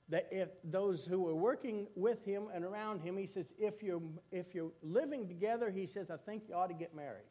that 0.10 0.27
if 0.31 0.50
those 0.63 1.05
who 1.05 1.22
were 1.22 1.36
working 1.36 1.88
with 1.95 2.24
him 2.25 2.48
and 2.53 2.65
around 2.65 3.01
him, 3.01 3.17
he 3.17 3.27
says, 3.27 3.45
if 3.60 3.81
you're, 3.81 4.01
if 4.31 4.53
you're 4.53 4.72
living 4.81 5.27
together, 5.27 5.69
he 5.69 5.86
says, 5.86 6.10
I 6.10 6.17
think 6.17 6.43
you 6.50 6.55
ought 6.55 6.67
to 6.67 6.74
get 6.74 6.95
married. 6.95 7.29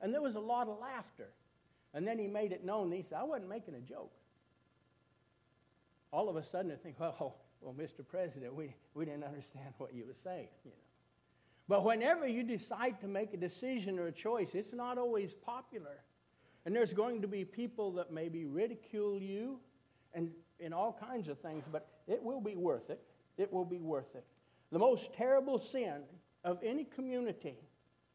And 0.00 0.12
there 0.12 0.22
was 0.22 0.36
a 0.36 0.40
lot 0.40 0.68
of 0.68 0.78
laughter. 0.78 1.28
And 1.94 2.06
then 2.06 2.18
he 2.18 2.26
made 2.26 2.52
it 2.52 2.64
known, 2.64 2.92
he 2.92 3.02
said, 3.02 3.18
I 3.18 3.24
wasn't 3.24 3.48
making 3.48 3.74
a 3.74 3.80
joke. 3.80 4.12
All 6.12 6.28
of 6.28 6.36
a 6.36 6.44
sudden, 6.44 6.70
I 6.70 6.76
think, 6.76 6.96
well, 7.00 7.38
well, 7.60 7.74
Mr. 7.74 8.06
President, 8.06 8.54
we, 8.54 8.74
we 8.94 9.04
didn't 9.04 9.24
understand 9.24 9.74
what 9.78 9.94
you 9.94 10.04
were 10.06 10.16
saying, 10.22 10.48
you 10.64 10.70
know. 10.70 10.76
But 11.68 11.84
whenever 11.84 12.28
you 12.28 12.44
decide 12.44 13.00
to 13.00 13.08
make 13.08 13.34
a 13.34 13.36
decision 13.36 13.98
or 13.98 14.06
a 14.06 14.12
choice, 14.12 14.50
it's 14.54 14.72
not 14.72 14.98
always 14.98 15.32
popular. 15.32 15.98
And 16.64 16.74
there's 16.74 16.92
going 16.92 17.22
to 17.22 17.28
be 17.28 17.44
people 17.44 17.92
that 17.92 18.12
maybe 18.12 18.44
ridicule 18.44 19.20
you 19.20 19.58
and 20.14 20.30
in 20.60 20.72
all 20.72 20.96
kinds 20.98 21.28
of 21.28 21.38
things, 21.40 21.64
but 21.70 21.88
it 22.06 22.22
will 22.22 22.40
be 22.40 22.54
worth 22.54 22.88
it. 22.90 23.00
It 23.36 23.52
will 23.52 23.64
be 23.64 23.80
worth 23.80 24.14
it. 24.14 24.24
The 24.70 24.78
most 24.78 25.12
terrible 25.12 25.58
sin 25.58 26.02
of 26.44 26.58
any 26.62 26.84
community 26.84 27.56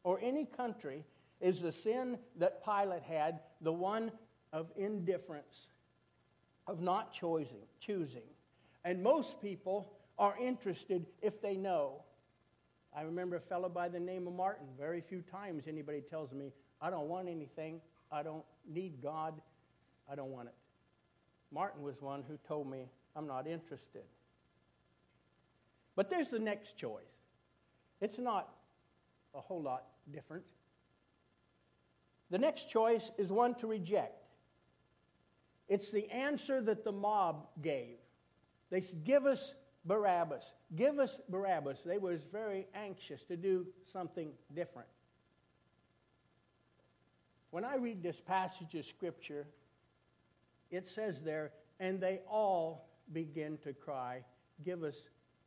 or 0.02 0.18
any 0.22 0.44
country 0.44 1.04
is 1.40 1.60
the 1.60 1.72
sin 1.72 2.18
that 2.38 2.64
Pilate 2.64 3.02
had, 3.02 3.40
the 3.60 3.72
one 3.72 4.10
of 4.52 4.70
indifference, 4.76 5.66
of 6.66 6.80
not 6.80 7.12
choosing. 7.12 7.66
choosing. 7.80 8.22
And 8.84 9.02
most 9.02 9.40
people 9.40 9.92
are 10.18 10.34
interested 10.38 11.06
if 11.20 11.40
they 11.40 11.56
know. 11.56 12.02
I 12.94 13.02
remember 13.02 13.36
a 13.36 13.40
fellow 13.40 13.68
by 13.68 13.88
the 13.88 14.00
name 14.00 14.26
of 14.26 14.34
Martin. 14.34 14.66
Very 14.78 15.00
few 15.00 15.22
times 15.22 15.64
anybody 15.66 16.00
tells 16.00 16.32
me, 16.32 16.52
I 16.80 16.90
don't 16.90 17.08
want 17.08 17.28
anything. 17.28 17.80
I 18.10 18.22
don't 18.22 18.44
need 18.68 19.02
God. 19.02 19.40
I 20.10 20.14
don't 20.14 20.30
want 20.30 20.48
it. 20.48 20.54
Martin 21.52 21.82
was 21.82 22.02
one 22.02 22.22
who 22.28 22.38
told 22.46 22.70
me, 22.70 22.88
I'm 23.14 23.26
not 23.26 23.46
interested. 23.46 24.02
But 25.94 26.10
there's 26.10 26.28
the 26.28 26.38
next 26.38 26.76
choice. 26.76 27.02
It's 28.00 28.18
not 28.18 28.48
a 29.34 29.40
whole 29.40 29.62
lot 29.62 29.84
different. 30.12 30.44
The 32.30 32.38
next 32.38 32.70
choice 32.70 33.10
is 33.18 33.30
one 33.30 33.54
to 33.56 33.66
reject. 33.66 34.24
It's 35.68 35.90
the 35.90 36.10
answer 36.10 36.60
that 36.62 36.84
the 36.84 36.92
mob 36.92 37.46
gave. 37.62 37.96
They 38.72 38.80
said, 38.80 39.04
Give 39.04 39.26
us 39.26 39.52
Barabbas. 39.84 40.54
Give 40.74 40.98
us 40.98 41.20
Barabbas. 41.28 41.82
They 41.84 41.98
was 41.98 42.22
very 42.32 42.66
anxious 42.74 43.22
to 43.24 43.36
do 43.36 43.66
something 43.92 44.30
different. 44.54 44.88
When 47.50 47.66
I 47.66 47.76
read 47.76 48.02
this 48.02 48.18
passage 48.18 48.74
of 48.74 48.86
Scripture, 48.86 49.46
it 50.70 50.88
says 50.88 51.20
there, 51.22 51.52
and 51.80 52.00
they 52.00 52.20
all 52.26 52.88
begin 53.12 53.58
to 53.58 53.74
cry, 53.74 54.24
Give 54.64 54.82
us 54.82 54.96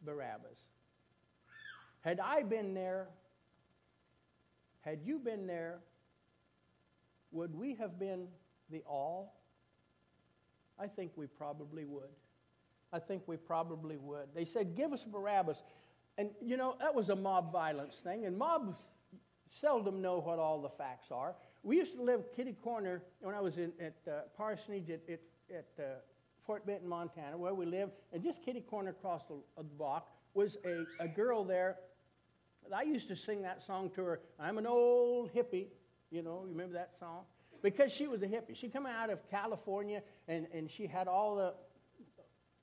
Barabbas. 0.05 0.59
Had 2.01 2.19
I 2.19 2.43
been 2.43 2.75
there, 2.75 3.07
had 4.81 4.99
you 5.03 5.17
been 5.17 5.47
there, 5.47 5.79
would 7.31 7.55
we 7.55 7.73
have 7.73 7.97
been 7.97 8.27
the 8.69 8.83
all? 8.87 9.41
I 10.77 10.85
think 10.85 11.13
we 11.15 11.25
probably 11.25 11.85
would. 11.85 12.11
I 12.95 12.99
think 12.99 13.23
we 13.27 13.35
probably 13.35 13.97
would. 13.97 14.27
They 14.33 14.45
said, 14.45 14.75
Give 14.75 14.93
us 14.93 15.03
Barabbas. 15.03 15.61
And, 16.17 16.29
you 16.41 16.55
know, 16.55 16.77
that 16.79 16.95
was 16.95 17.09
a 17.09 17.15
mob 17.15 17.51
violence 17.51 17.95
thing, 18.01 18.25
and 18.25 18.37
mobs 18.37 18.77
seldom 19.49 20.01
know 20.01 20.21
what 20.21 20.39
all 20.39 20.61
the 20.61 20.69
facts 20.69 21.07
are. 21.11 21.35
We 21.61 21.75
used 21.75 21.95
to 21.95 22.01
live 22.01 22.23
kitty 22.37 22.53
corner 22.53 23.01
when 23.19 23.35
I 23.35 23.41
was 23.41 23.57
in, 23.57 23.73
at 23.81 23.95
uh, 24.07 24.21
Parsonage 24.37 24.89
at, 24.89 25.01
at, 25.09 25.19
at 25.53 25.65
uh, 25.77 25.83
Fort 26.45 26.65
Benton, 26.65 26.87
Montana, 26.87 27.37
where 27.37 27.53
we 27.53 27.65
lived, 27.65 27.91
and 28.13 28.23
just 28.23 28.45
kitty 28.45 28.61
corner 28.61 28.91
across 28.91 29.23
the, 29.25 29.35
the 29.57 29.63
block 29.63 30.09
was 30.33 30.55
a, 30.63 31.03
a 31.03 31.07
girl 31.07 31.43
there. 31.43 31.75
I 32.73 32.83
used 32.83 33.09
to 33.09 33.15
sing 33.15 33.41
that 33.41 33.61
song 33.61 33.89
to 33.95 34.03
her. 34.03 34.21
I'm 34.39 34.57
an 34.57 34.67
old 34.67 35.33
hippie. 35.33 35.67
You 36.11 36.21
know, 36.21 36.45
remember 36.47 36.75
that 36.75 36.91
song? 36.97 37.23
Because 37.61 37.91
she 37.91 38.07
was 38.07 38.21
a 38.23 38.27
hippie. 38.27 38.55
She 38.55 38.69
come 38.69 38.85
out 38.85 39.09
of 39.09 39.19
California, 39.29 40.01
and, 40.29 40.47
and 40.53 40.71
she 40.71 40.87
had 40.87 41.09
all 41.09 41.35
the 41.35 41.53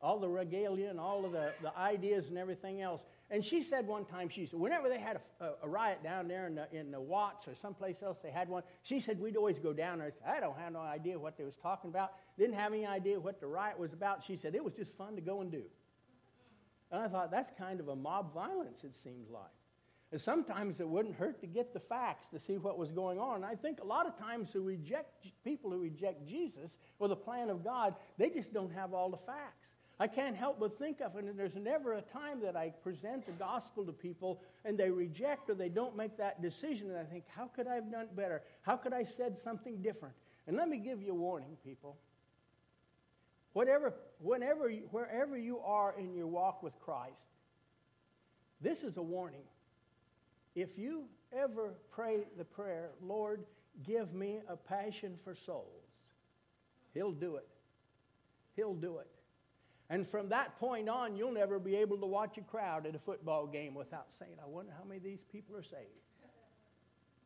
all 0.03 0.19
the 0.19 0.29
regalia 0.29 0.91
and 0.91 0.99
all 0.99 1.25
of 1.25 1.33
the, 1.33 1.53
the 1.63 1.77
ideas 1.79 2.29
and 2.29 2.37
everything 2.37 2.83
else. 2.83 3.03
And 3.31 3.45
she 3.45 3.63
said 3.63 3.87
one 3.87 4.05
time, 4.05 4.29
she 4.29 4.47
said, 4.47 4.59
whenever 4.59 4.89
they 4.89 4.99
had 4.99 5.21
a, 5.41 5.45
a, 5.45 5.53
a 5.63 5.69
riot 5.69 6.03
down 6.03 6.27
there 6.27 6.49
in 6.49 6.57
the, 6.57 6.67
in 6.73 6.91
the 6.91 7.01
Watts 7.01 7.47
or 7.47 7.55
someplace 7.55 8.03
else, 8.03 8.19
they 8.23 8.31
had 8.31 8.49
one, 8.49 8.65
she 8.83 8.99
said, 8.99 9.21
we'd 9.21 9.37
always 9.37 9.59
go 9.61 9.73
down 9.73 9.99
there. 9.99 10.09
I 10.09 10.11
said, 10.11 10.37
I 10.37 10.41
don't 10.41 10.59
have 10.59 10.73
no 10.73 10.81
idea 10.81 11.19
what 11.19 11.39
they 11.39 11.45
was 11.45 11.57
talking 11.57 11.89
about. 11.89 12.13
Didn't 12.37 12.57
have 12.57 12.73
any 12.73 12.85
idea 12.85 13.21
what 13.21 13.41
the 13.41 13.47
riot 13.47 13.79
was 13.79 13.93
about. 13.93 14.25
She 14.25 14.37
said, 14.37 14.55
it 14.57 14.65
was 14.65 14.75
just 14.75 14.93
fun 14.99 15.15
to 15.15 15.23
go 15.23 15.41
and 15.41 15.53
do. 15.53 15.63
And 16.91 17.01
I 17.01 17.09
thought, 17.09 17.31
that's 17.31 17.53
kind 17.57 17.79
of 17.79 17.89
a 17.89 17.97
mob 17.97 18.35
violence, 18.35 18.83
it 18.83 18.95
seems 19.03 19.31
like. 19.31 19.45
And 20.11 20.21
sometimes 20.21 20.79
it 20.79 20.87
wouldn't 20.87 21.15
hurt 21.15 21.41
to 21.41 21.47
get 21.47 21.73
the 21.73 21.81
facts 21.81 22.27
to 22.29 22.39
see 22.39 22.59
what 22.59 22.77
was 22.77 22.91
going 22.91 23.19
on. 23.19 23.37
And 23.37 23.45
I 23.47 23.55
think 23.55 23.81
a 23.81 23.87
lot 23.87 24.07
of 24.07 24.19
times 24.19 24.51
who 24.53 24.61
reject 24.61 25.27
people 25.43 25.71
who 25.71 25.79
reject 25.79 26.29
Jesus 26.29 26.71
or 26.99 27.09
the 27.09 27.17
plan 27.17 27.49
of 27.49 27.65
God, 27.65 27.95
they 28.19 28.29
just 28.29 28.53
don't 28.53 28.73
have 28.75 28.93
all 28.93 29.09
the 29.09 29.17
facts. 29.17 29.69
I 30.01 30.07
can't 30.07 30.37
help 30.37 30.59
but 30.59 30.79
think 30.79 31.01
of 31.01 31.17
it, 31.17 31.25
and 31.25 31.39
there's 31.39 31.55
never 31.55 31.95
a 31.95 32.03
time 32.03 32.41
that 32.43 32.57
I 32.57 32.71
present 32.83 33.27
the 33.27 33.33
gospel 33.33 33.85
to 33.85 33.93
people 33.93 34.41
and 34.65 34.77
they 34.77 34.91
reject 34.91 35.51
or 35.51 35.55
they 35.55 35.69
don't 35.69 35.97
make 35.97 36.17
that 36.17 36.43
decision, 36.43 36.91
and 36.91 36.99
I 36.99 37.05
think, 37.05 37.25
how 37.29 37.47
could 37.47 37.67
I 37.67 37.75
have 37.75 37.91
done 37.91 38.09
better? 38.17 38.43
How 38.63 38.77
could 38.77 38.93
I 38.93 39.05
said 39.05 39.39
something 39.39 39.83
different? 39.83 40.15
And 40.47 40.57
let 40.57 40.69
me 40.69 40.79
give 40.79 41.03
you 41.03 41.13
a 41.13 41.15
warning, 41.15 41.57
people. 41.65 41.97
Whatever, 43.53 43.95
whenever, 44.19 44.71
wherever 44.91 45.37
you 45.37 45.59
are 45.61 45.95
in 45.99 46.15
your 46.15 46.27
walk 46.27 46.63
with 46.63 46.79
Christ, 46.81 47.15
this 48.61 48.83
is 48.83 48.97
a 48.97 49.03
warning. 49.03 49.45
If 50.55 50.79
you 50.79 51.05
ever 51.33 51.75
pray 51.91 52.25
the 52.39 52.45
prayer, 52.45 52.91
Lord, 53.03 53.45
give 53.87 54.15
me 54.15 54.41
a 54.49 54.57
passion 54.57 55.19
for 55.23 55.35
souls, 55.35 55.67
He'll 56.95 57.13
do 57.13 57.37
it. 57.37 57.49
He'll 58.57 58.75
do 58.75 58.99
it. 58.99 59.09
And 59.93 60.09
from 60.09 60.31
that 60.31 60.59
point 60.59 60.89
on, 60.89 61.17
you'll 61.17 61.35
never 61.35 61.59
be 61.59 61.77
able 61.77 61.99
to 61.99 62.07
watch 62.07 62.39
a 62.39 62.41
crowd 62.41 62.87
at 62.87 62.95
a 62.95 62.99
football 62.99 63.47
game 63.47 63.75
without 63.75 64.07
saying, 64.19 64.33
I 64.43 64.49
wonder 64.49 64.73
how 64.75 64.85
many 64.85 64.97
of 64.97 65.05
these 65.05 65.21
people 65.31 65.55
are 65.55 65.63
saved. 65.63 66.01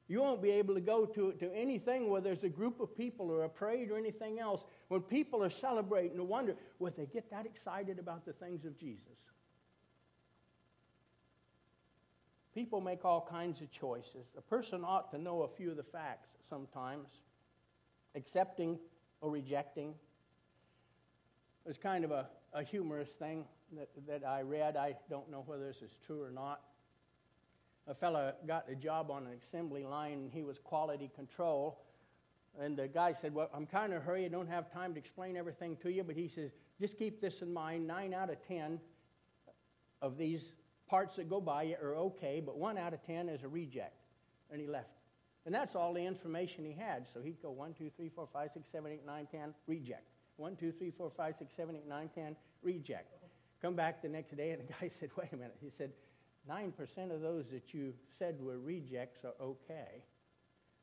You 0.09 0.21
won't 0.21 0.43
be 0.43 0.51
able 0.51 0.75
to 0.75 0.81
go 0.81 1.07
to, 1.07 1.31
to 1.35 1.55
anything 1.55 2.11
where 2.11 2.21
there's 2.21 2.43
a 2.43 2.49
group 2.49 2.81
of 2.81 2.97
people 2.97 3.31
or 3.31 3.45
a 3.45 3.49
parade 3.49 3.93
or 3.93 3.97
anything 3.97 4.41
else 4.41 4.63
when 4.89 5.01
people 5.03 5.45
are 5.45 5.51
celebrating 5.51 6.19
and 6.19 6.29
wonder, 6.29 6.57
would 6.81 6.97
they 6.97 7.07
get 7.07 7.31
that 7.31 7.47
excited 7.47 8.01
about 8.01 8.27
the 8.27 8.33
things 8.33 8.65
of 8.65 8.77
Jesus? 8.77 9.01
People 12.53 12.81
make 12.81 13.05
all 13.05 13.29
kinds 13.31 13.61
of 13.61 13.71
choices. 13.71 14.27
A 14.37 14.43
person 14.43 14.83
ought 14.85 15.13
to 15.13 15.19
know 15.19 15.43
a 15.43 15.49
few 15.49 15.71
of 15.71 15.77
the 15.77 15.85
facts 15.85 16.31
sometimes, 16.51 17.07
accepting 18.17 18.77
or 19.21 19.31
rejecting. 19.31 19.95
It 21.65 21.81
kind 21.81 22.05
of 22.05 22.13
a, 22.13 22.29
a 22.53 22.62
humorous 22.62 23.09
thing 23.19 23.45
that, 23.76 23.88
that 24.07 24.26
I 24.26 24.43
read. 24.43 24.76
I 24.76 24.97
don't 25.11 25.31
know 25.31 25.43
whether 25.47 25.67
this 25.67 25.83
is 25.83 25.91
true 26.07 26.23
or 26.23 26.31
not. 26.31 26.61
A 27.88 27.95
fellow 27.95 28.33
got 28.47 28.67
a 28.71 28.75
job 28.75 29.11
on 29.11 29.26
an 29.26 29.33
assembly 29.41 29.85
line, 29.85 30.12
and 30.15 30.33
he 30.33 30.43
was 30.43 30.59
quality 30.59 31.11
control. 31.15 31.79
And 32.59 32.76
the 32.76 32.88
guy 32.88 33.12
said, 33.12 33.35
Well, 33.35 33.50
I'm 33.55 33.67
kind 33.67 33.93
of 33.93 34.03
hurry. 34.03 34.25
I 34.25 34.29
don't 34.29 34.49
have 34.49 34.73
time 34.73 34.95
to 34.95 34.99
explain 34.99 35.37
everything 35.37 35.76
to 35.83 35.91
you. 35.91 36.03
But 36.03 36.17
he 36.17 36.29
says, 36.29 36.50
Just 36.81 36.99
keep 36.99 37.21
this 37.21 37.43
in 37.43 37.53
mind. 37.53 37.87
Nine 37.87 38.15
out 38.15 38.31
of 38.31 38.37
ten 38.47 38.81
of 40.03 40.19
these 40.19 40.43
parts 40.88 41.17
that 41.17 41.29
go 41.29 41.41
by 41.41 41.65
you 41.65 41.76
are 41.83 41.97
okay, 41.97 42.43
but 42.45 42.57
one 42.57 42.79
out 42.79 42.93
of 42.95 43.05
ten 43.07 43.29
is 43.29 43.43
a 43.43 43.49
reject. 43.49 44.00
And 44.50 44.61
he 44.61 44.67
left. 44.67 44.88
And 45.45 45.55
that's 45.55 45.76
all 45.76 45.93
the 45.93 46.05
information 46.05 46.65
he 46.65 46.73
had. 46.73 47.07
So 47.12 47.21
he'd 47.21 47.41
go 47.41 47.50
1, 47.53 47.75
2, 47.75 47.91
3, 47.97 48.09
4, 48.09 48.29
5, 48.33 48.50
6, 48.53 48.67
7, 48.71 48.93
8, 48.93 49.07
9, 49.07 49.29
10, 49.31 49.55
reject. 49.69 50.03
1, 50.37 50.57
2, 50.57 50.73
3, 50.73 50.90
4, 50.90 51.11
5, 51.11 51.35
6, 51.38 51.55
7, 51.57 51.76
8, 51.76 51.88
9, 51.88 52.11
10, 52.14 52.37
reject. 52.62 53.12
Come 53.62 53.75
back 53.75 54.02
the 54.02 54.09
next 54.09 54.37
day, 54.37 54.50
and 54.50 54.61
the 54.61 54.73
guy 54.73 54.88
said, 55.00 55.11
Wait 55.16 55.33
a 55.33 55.37
minute. 55.37 55.57
He 55.62 55.71
said, 55.71 55.93
9% 56.49 56.73
of 57.12 57.21
those 57.21 57.47
that 57.50 57.75
you 57.75 57.93
said 58.19 58.40
were 58.40 58.59
rejects 58.59 59.25
are 59.25 59.35
okay, 59.43 60.02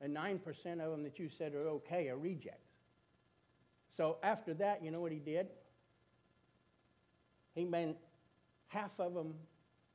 and 0.01 0.15
9% 0.15 0.39
of 0.81 0.91
them 0.91 1.03
that 1.03 1.17
you 1.19 1.29
said 1.29 1.53
are 1.53 1.67
okay 1.67 2.09
are 2.09 2.17
rejects. 2.17 2.73
So 3.95 4.17
after 4.23 4.53
that, 4.55 4.83
you 4.83 4.91
know 4.91 4.99
what 4.99 5.11
he 5.11 5.19
did? 5.19 5.47
He 7.53 7.63
meant 7.63 7.95
half 8.67 8.91
of 8.99 9.13
them 9.13 9.35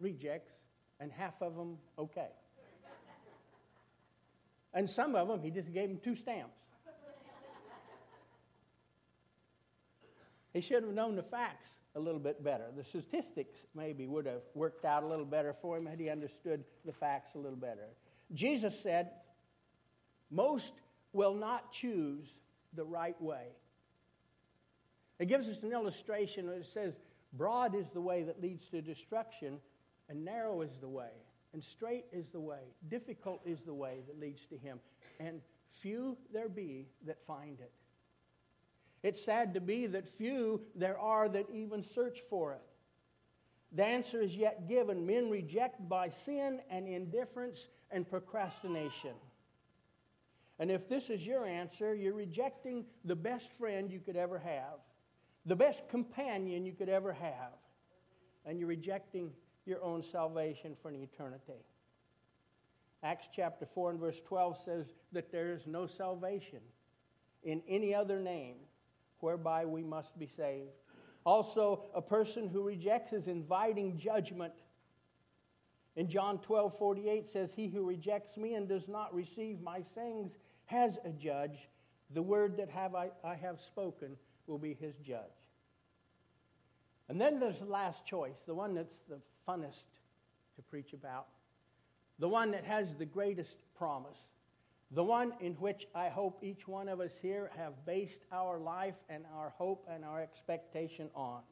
rejects 0.00 0.52
and 1.00 1.10
half 1.12 1.34
of 1.42 1.56
them 1.56 1.76
okay. 1.98 2.28
and 4.72 4.88
some 4.88 5.16
of 5.16 5.28
them, 5.28 5.42
he 5.42 5.50
just 5.50 5.72
gave 5.72 5.88
them 5.88 5.98
two 6.02 6.14
stamps. 6.14 6.56
He 10.52 10.60
should 10.60 10.82
have 10.82 10.92
known 10.92 11.16
the 11.16 11.22
facts 11.22 11.70
a 11.94 12.00
little 12.00 12.20
bit 12.20 12.42
better. 12.42 12.64
The 12.76 12.84
statistics 12.84 13.58
maybe 13.74 14.06
would 14.06 14.26
have 14.26 14.42
worked 14.54 14.84
out 14.84 15.02
a 15.02 15.06
little 15.06 15.24
better 15.24 15.54
for 15.60 15.76
him 15.76 15.86
had 15.86 16.00
he 16.00 16.08
understood 16.08 16.64
the 16.84 16.92
facts 16.92 17.34
a 17.34 17.38
little 17.38 17.56
better. 17.56 17.88
Jesus 18.34 18.78
said, 18.80 19.10
Most 20.30 20.74
will 21.12 21.34
not 21.34 21.72
choose 21.72 22.26
the 22.74 22.84
right 22.84 23.20
way. 23.20 23.48
It 25.18 25.26
gives 25.26 25.48
us 25.48 25.62
an 25.62 25.72
illustration. 25.72 26.48
It 26.48 26.66
says, 26.72 26.94
Broad 27.32 27.74
is 27.74 27.86
the 27.92 28.00
way 28.00 28.22
that 28.22 28.40
leads 28.40 28.66
to 28.68 28.80
destruction, 28.80 29.58
and 30.08 30.24
narrow 30.24 30.62
is 30.62 30.70
the 30.80 30.88
way, 30.88 31.10
and 31.52 31.62
straight 31.62 32.06
is 32.12 32.28
the 32.28 32.40
way, 32.40 32.60
difficult 32.88 33.42
is 33.44 33.60
the 33.66 33.74
way 33.74 33.98
that 34.06 34.18
leads 34.18 34.46
to 34.46 34.56
him, 34.56 34.80
and 35.20 35.40
few 35.70 36.16
there 36.32 36.48
be 36.48 36.86
that 37.06 37.18
find 37.26 37.60
it. 37.60 37.72
It's 39.02 39.24
sad 39.24 39.54
to 39.54 39.60
be 39.60 39.86
that 39.86 40.08
few 40.08 40.60
there 40.74 40.98
are 40.98 41.28
that 41.28 41.46
even 41.52 41.82
search 41.82 42.20
for 42.28 42.52
it. 42.52 42.62
The 43.72 43.84
answer 43.84 44.20
is 44.20 44.34
yet 44.34 44.68
given. 44.68 45.06
Men 45.06 45.30
reject 45.30 45.88
by 45.88 46.08
sin 46.08 46.60
and 46.70 46.88
indifference 46.88 47.68
and 47.90 48.08
procrastination. 48.08 49.14
And 50.58 50.70
if 50.70 50.88
this 50.88 51.10
is 51.10 51.24
your 51.24 51.44
answer, 51.46 51.94
you're 51.94 52.14
rejecting 52.14 52.84
the 53.04 53.14
best 53.14 53.46
friend 53.58 53.90
you 53.92 54.00
could 54.00 54.16
ever 54.16 54.38
have, 54.38 54.80
the 55.46 55.54
best 55.54 55.88
companion 55.88 56.66
you 56.66 56.72
could 56.72 56.88
ever 56.88 57.12
have, 57.12 57.52
and 58.44 58.58
you're 58.58 58.68
rejecting 58.68 59.30
your 59.66 59.82
own 59.84 60.02
salvation 60.02 60.74
for 60.82 60.88
an 60.88 60.96
eternity. 60.96 61.64
Acts 63.04 63.28
chapter 63.34 63.66
4 63.66 63.90
and 63.90 64.00
verse 64.00 64.20
12 64.26 64.58
says 64.64 64.86
that 65.12 65.30
there 65.30 65.52
is 65.52 65.66
no 65.66 65.86
salvation 65.86 66.58
in 67.44 67.62
any 67.68 67.94
other 67.94 68.18
name 68.18 68.56
whereby 69.20 69.64
we 69.64 69.82
must 69.82 70.18
be 70.18 70.26
saved. 70.26 70.70
Also, 71.24 71.84
a 71.94 72.02
person 72.02 72.48
who 72.48 72.62
rejects 72.62 73.12
is 73.12 73.28
inviting 73.28 73.98
judgment. 73.98 74.54
In 75.96 76.08
John 76.08 76.38
12 76.38 76.78
48 76.78 77.28
says, 77.28 77.52
He 77.54 77.68
who 77.68 77.86
rejects 77.86 78.36
me 78.36 78.54
and 78.54 78.68
does 78.68 78.88
not 78.88 79.14
receive 79.14 79.60
my 79.60 79.82
sayings 79.94 80.38
has 80.66 80.98
a 81.04 81.10
judge. 81.10 81.68
The 82.14 82.22
word 82.22 82.56
that 82.56 82.70
have 82.70 82.94
I, 82.94 83.10
I 83.24 83.34
have 83.34 83.60
spoken 83.60 84.16
will 84.46 84.58
be 84.58 84.74
his 84.74 84.96
judge. 84.96 85.20
And 87.08 87.20
then 87.20 87.40
there's 87.40 87.58
the 87.58 87.66
last 87.66 88.06
choice, 88.06 88.36
the 88.46 88.54
one 88.54 88.74
that's 88.74 88.96
the 89.08 89.18
funnest 89.46 89.88
to 90.56 90.62
preach 90.62 90.92
about, 90.92 91.26
the 92.18 92.28
one 92.28 92.50
that 92.52 92.64
has 92.64 92.94
the 92.94 93.06
greatest 93.06 93.56
promise 93.76 94.18
the 94.90 95.04
one 95.04 95.34
in 95.40 95.52
which 95.54 95.86
I 95.94 96.08
hope 96.08 96.42
each 96.42 96.66
one 96.66 96.88
of 96.88 97.00
us 97.00 97.12
here 97.20 97.50
have 97.56 97.84
based 97.84 98.22
our 98.32 98.58
life 98.58 98.94
and 99.08 99.24
our 99.34 99.50
hope 99.50 99.86
and 99.90 100.04
our 100.04 100.22
expectation 100.22 101.10
on. 101.14 101.42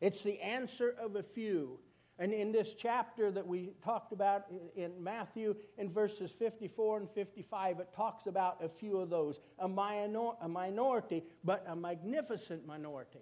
It's 0.00 0.22
the 0.22 0.40
answer 0.40 0.94
of 1.00 1.16
a 1.16 1.22
few. 1.22 1.78
And 2.18 2.32
in 2.32 2.50
this 2.50 2.72
chapter 2.76 3.30
that 3.30 3.46
we 3.46 3.74
talked 3.84 4.12
about 4.12 4.46
in 4.74 4.92
Matthew, 5.02 5.54
in 5.76 5.90
verses 5.90 6.30
54 6.38 6.98
and 6.98 7.10
55, 7.10 7.80
it 7.80 7.88
talks 7.94 8.26
about 8.26 8.64
a 8.64 8.68
few 8.68 8.98
of 8.98 9.10
those. 9.10 9.38
A, 9.58 9.68
minor, 9.68 10.30
a 10.40 10.48
minority, 10.48 11.24
but 11.44 11.64
a 11.68 11.76
magnificent 11.76 12.66
minority. 12.66 13.20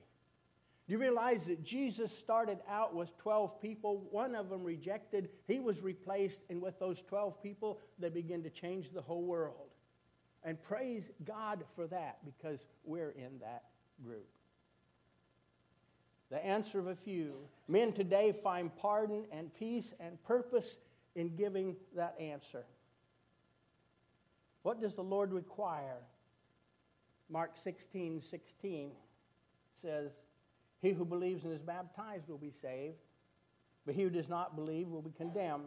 Do 0.86 0.92
you 0.92 0.98
realize 0.98 1.44
that 1.44 1.64
Jesus 1.64 2.16
started 2.16 2.58
out 2.68 2.94
with 2.94 3.16
12 3.18 3.60
people? 3.62 4.06
One 4.10 4.34
of 4.34 4.50
them 4.50 4.62
rejected. 4.62 5.30
He 5.48 5.58
was 5.58 5.80
replaced, 5.80 6.42
and 6.50 6.60
with 6.60 6.78
those 6.78 7.00
12 7.00 7.42
people, 7.42 7.80
they 7.98 8.10
began 8.10 8.42
to 8.42 8.50
change 8.50 8.92
the 8.92 9.00
whole 9.00 9.22
world. 9.22 9.70
And 10.42 10.62
praise 10.62 11.10
God 11.24 11.64
for 11.74 11.86
that 11.86 12.18
because 12.26 12.60
we're 12.84 13.12
in 13.12 13.38
that 13.40 13.64
group. 14.04 14.28
The 16.30 16.44
answer 16.44 16.78
of 16.78 16.88
a 16.88 16.96
few. 16.96 17.32
Men 17.66 17.92
today 17.92 18.32
find 18.32 18.70
pardon 18.76 19.24
and 19.32 19.54
peace 19.54 19.94
and 20.00 20.22
purpose 20.24 20.76
in 21.14 21.34
giving 21.34 21.76
that 21.96 22.14
answer. 22.20 22.64
What 24.62 24.82
does 24.82 24.94
the 24.94 25.02
Lord 25.02 25.32
require? 25.32 25.98
Mark 27.30 27.52
16 27.56 28.20
16 28.20 28.90
says, 29.80 30.10
he 30.84 30.92
who 30.92 31.04
believes 31.04 31.44
and 31.44 31.52
is 31.52 31.62
baptized 31.62 32.28
will 32.28 32.38
be 32.38 32.52
saved, 32.62 32.98
but 33.86 33.94
he 33.94 34.02
who 34.02 34.10
does 34.10 34.28
not 34.28 34.56
believe 34.56 34.88
will 34.88 35.02
be 35.02 35.12
condemned. 35.16 35.64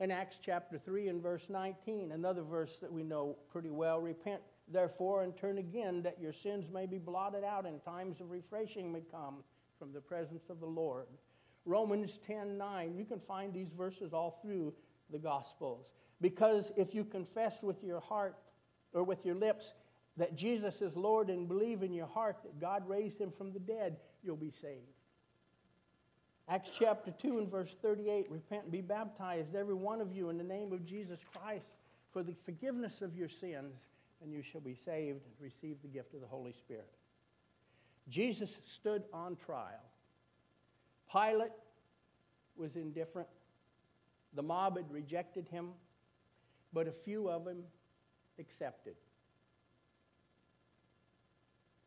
In 0.00 0.10
Acts 0.10 0.38
chapter 0.44 0.78
3 0.78 1.08
and 1.08 1.22
verse 1.22 1.46
19, 1.48 2.12
another 2.12 2.42
verse 2.42 2.76
that 2.80 2.92
we 2.92 3.02
know 3.02 3.36
pretty 3.50 3.70
well 3.70 4.00
repent 4.00 4.42
therefore 4.68 5.22
and 5.22 5.36
turn 5.36 5.58
again 5.58 6.02
that 6.02 6.20
your 6.20 6.32
sins 6.32 6.66
may 6.72 6.86
be 6.86 6.98
blotted 6.98 7.44
out 7.44 7.66
and 7.66 7.82
times 7.84 8.20
of 8.20 8.30
refreshing 8.30 8.92
may 8.92 9.02
come 9.10 9.36
from 9.78 9.92
the 9.92 10.00
presence 10.00 10.44
of 10.50 10.60
the 10.60 10.66
Lord. 10.66 11.06
Romans 11.64 12.18
10 12.26 12.58
9, 12.58 12.94
you 12.96 13.04
can 13.04 13.20
find 13.20 13.52
these 13.52 13.70
verses 13.76 14.12
all 14.12 14.38
through 14.42 14.72
the 15.10 15.18
Gospels. 15.18 15.86
Because 16.20 16.72
if 16.76 16.94
you 16.94 17.04
confess 17.04 17.62
with 17.62 17.82
your 17.82 18.00
heart 18.00 18.36
or 18.92 19.02
with 19.02 19.24
your 19.24 19.34
lips 19.34 19.74
that 20.16 20.36
Jesus 20.36 20.82
is 20.82 20.96
Lord 20.96 21.30
and 21.30 21.48
believe 21.48 21.82
in 21.82 21.92
your 21.92 22.06
heart 22.06 22.36
that 22.42 22.60
God 22.60 22.88
raised 22.88 23.20
him 23.20 23.32
from 23.36 23.52
the 23.52 23.58
dead, 23.58 23.96
you'll 24.22 24.36
be 24.36 24.50
saved. 24.50 24.80
Acts 26.48 26.70
chapter 26.78 27.12
2 27.22 27.38
and 27.38 27.50
verse 27.50 27.74
38 27.82 28.30
Repent 28.30 28.64
and 28.64 28.72
be 28.72 28.80
baptized, 28.80 29.54
every 29.54 29.74
one 29.74 30.00
of 30.00 30.12
you, 30.12 30.28
in 30.28 30.38
the 30.38 30.44
name 30.44 30.72
of 30.72 30.84
Jesus 30.84 31.20
Christ 31.34 31.66
for 32.12 32.22
the 32.22 32.34
forgiveness 32.44 33.00
of 33.00 33.16
your 33.16 33.28
sins, 33.28 33.74
and 34.22 34.32
you 34.32 34.42
shall 34.42 34.60
be 34.60 34.76
saved 34.84 35.20
and 35.24 35.34
receive 35.40 35.76
the 35.82 35.88
gift 35.88 36.14
of 36.14 36.20
the 36.20 36.26
Holy 36.26 36.52
Spirit. 36.52 36.92
Jesus 38.08 38.50
stood 38.64 39.04
on 39.12 39.36
trial. 39.36 39.82
Pilate 41.10 41.52
was 42.56 42.76
indifferent. 42.76 43.28
The 44.34 44.42
mob 44.42 44.76
had 44.76 44.90
rejected 44.90 45.48
him, 45.48 45.70
but 46.72 46.86
a 46.86 46.92
few 46.92 47.28
of 47.28 47.44
them 47.44 47.62
accepted. 48.38 48.94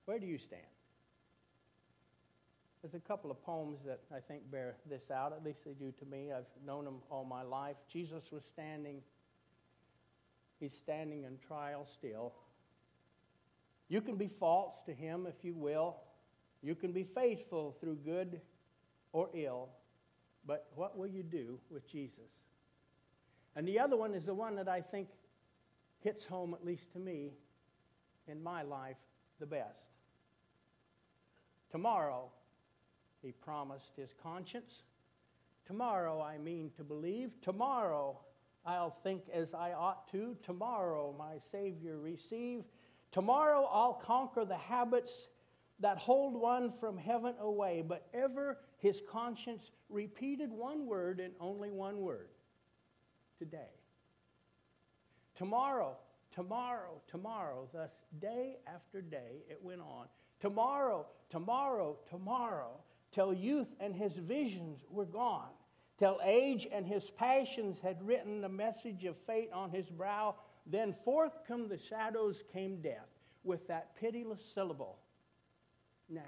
Where 0.06 0.20
do 0.20 0.26
you 0.26 0.38
stand? 0.38 0.62
There's 2.86 3.02
a 3.04 3.08
couple 3.08 3.32
of 3.32 3.44
poems 3.44 3.80
that 3.88 4.02
I 4.16 4.20
think 4.20 4.52
bear 4.52 4.76
this 4.88 5.10
out. 5.10 5.34
At 5.34 5.44
least 5.44 5.58
they 5.66 5.72
do 5.72 5.92
to 5.92 6.06
me. 6.06 6.32
I've 6.32 6.46
known 6.64 6.86
them 6.86 6.98
all 7.10 7.26
my 7.26 7.42
life. 7.42 7.78
Jesus 7.92 8.22
was 8.32 8.44
standing, 8.54 9.02
he's 10.60 10.74
standing 10.84 11.24
in 11.24 11.40
trial 11.48 11.88
still. 11.98 12.32
You 13.90 14.02
can 14.02 14.18
be 14.18 14.30
false 14.40 14.76
to 14.86 14.94
him 14.94 15.26
if 15.28 15.34
you 15.44 15.56
will. 15.56 15.96
You 16.62 16.76
can 16.76 16.92
be 16.92 17.08
faithful 17.16 17.76
through 17.82 17.96
good 18.06 18.40
or 19.14 19.30
ill. 19.34 19.70
But 20.46 20.68
what 20.76 20.96
will 20.96 21.08
you 21.08 21.24
do 21.24 21.58
with 21.72 21.92
Jesus? 21.92 22.30
And 23.56 23.68
the 23.68 23.80
other 23.80 23.98
one 23.98 24.14
is 24.14 24.26
the 24.26 24.36
one 24.36 24.56
that 24.58 24.68
I 24.68 24.82
think 24.82 25.08
hits 26.02 26.24
home, 26.24 26.54
at 26.54 26.64
least 26.64 26.94
to 26.94 27.00
me, 27.00 27.32
in 28.28 28.44
my 28.44 28.62
life, 28.62 28.98
the 29.40 29.48
best. 29.48 29.74
Tomorrow, 31.72 32.30
he 33.26 33.32
promised 33.32 33.92
his 33.98 34.14
conscience 34.22 34.84
Tomorrow 35.66 36.22
I 36.22 36.38
mean 36.38 36.72
to 36.78 36.84
believe. 36.84 37.32
Tomorrow 37.42 38.20
I'll 38.66 38.98
think 39.04 39.24
as 39.34 39.54
I 39.54 39.74
ought 39.74 40.10
to. 40.12 40.38
Tomorrow 40.44 41.16
my 41.18 41.40
Savior 41.52 41.98
receive. 41.98 42.64
Tomorrow 43.12 43.68
I'll 43.72 43.94
conquer 43.94 44.46
the 44.46 44.58
habits 44.58 45.28
that 45.80 45.98
hold 45.98 46.40
one 46.40 46.72
from 46.80 46.98
heaven 46.98 47.34
away. 47.40 47.84
But 47.86 48.08
ever 48.14 48.60
his 48.78 49.02
conscience 49.12 49.72
repeated 49.90 50.52
one 50.52 50.86
word 50.86 51.20
and 51.20 51.34
only 51.40 51.72
one 51.72 52.00
word 52.00 52.28
today. 53.40 53.74
Tomorrow, 55.36 55.98
tomorrow, 56.34 57.02
tomorrow. 57.10 57.68
Thus, 57.74 57.92
day 58.22 58.58
after 58.74 59.02
day, 59.02 59.44
it 59.50 59.60
went 59.62 59.82
on. 59.82 60.06
Tomorrow, 60.40 61.08
tomorrow, 61.30 61.98
tomorrow, 62.10 62.78
till 63.16 63.34
youth 63.34 63.70
and 63.80 63.96
his 63.96 64.14
visions 64.14 64.80
were 64.92 65.06
gone, 65.06 65.50
till 65.98 66.20
age 66.24 66.68
and 66.72 66.86
his 66.86 67.10
passions 67.12 67.78
had 67.82 68.06
written 68.06 68.42
the 68.42 68.50
message 68.50 69.06
of 69.06 69.16
fate 69.26 69.50
on 69.54 69.72
his 69.72 69.90
brow. 69.90 70.36
Then 70.68 70.94
forth 71.06 71.32
come 71.48 71.70
the 71.70 71.80
shadows, 71.80 72.44
came 72.52 72.82
death, 72.82 73.08
with 73.46 73.66
that 73.70 73.96
pitiless 73.96 74.44
syllable, 74.54 74.98
now. 76.10 76.22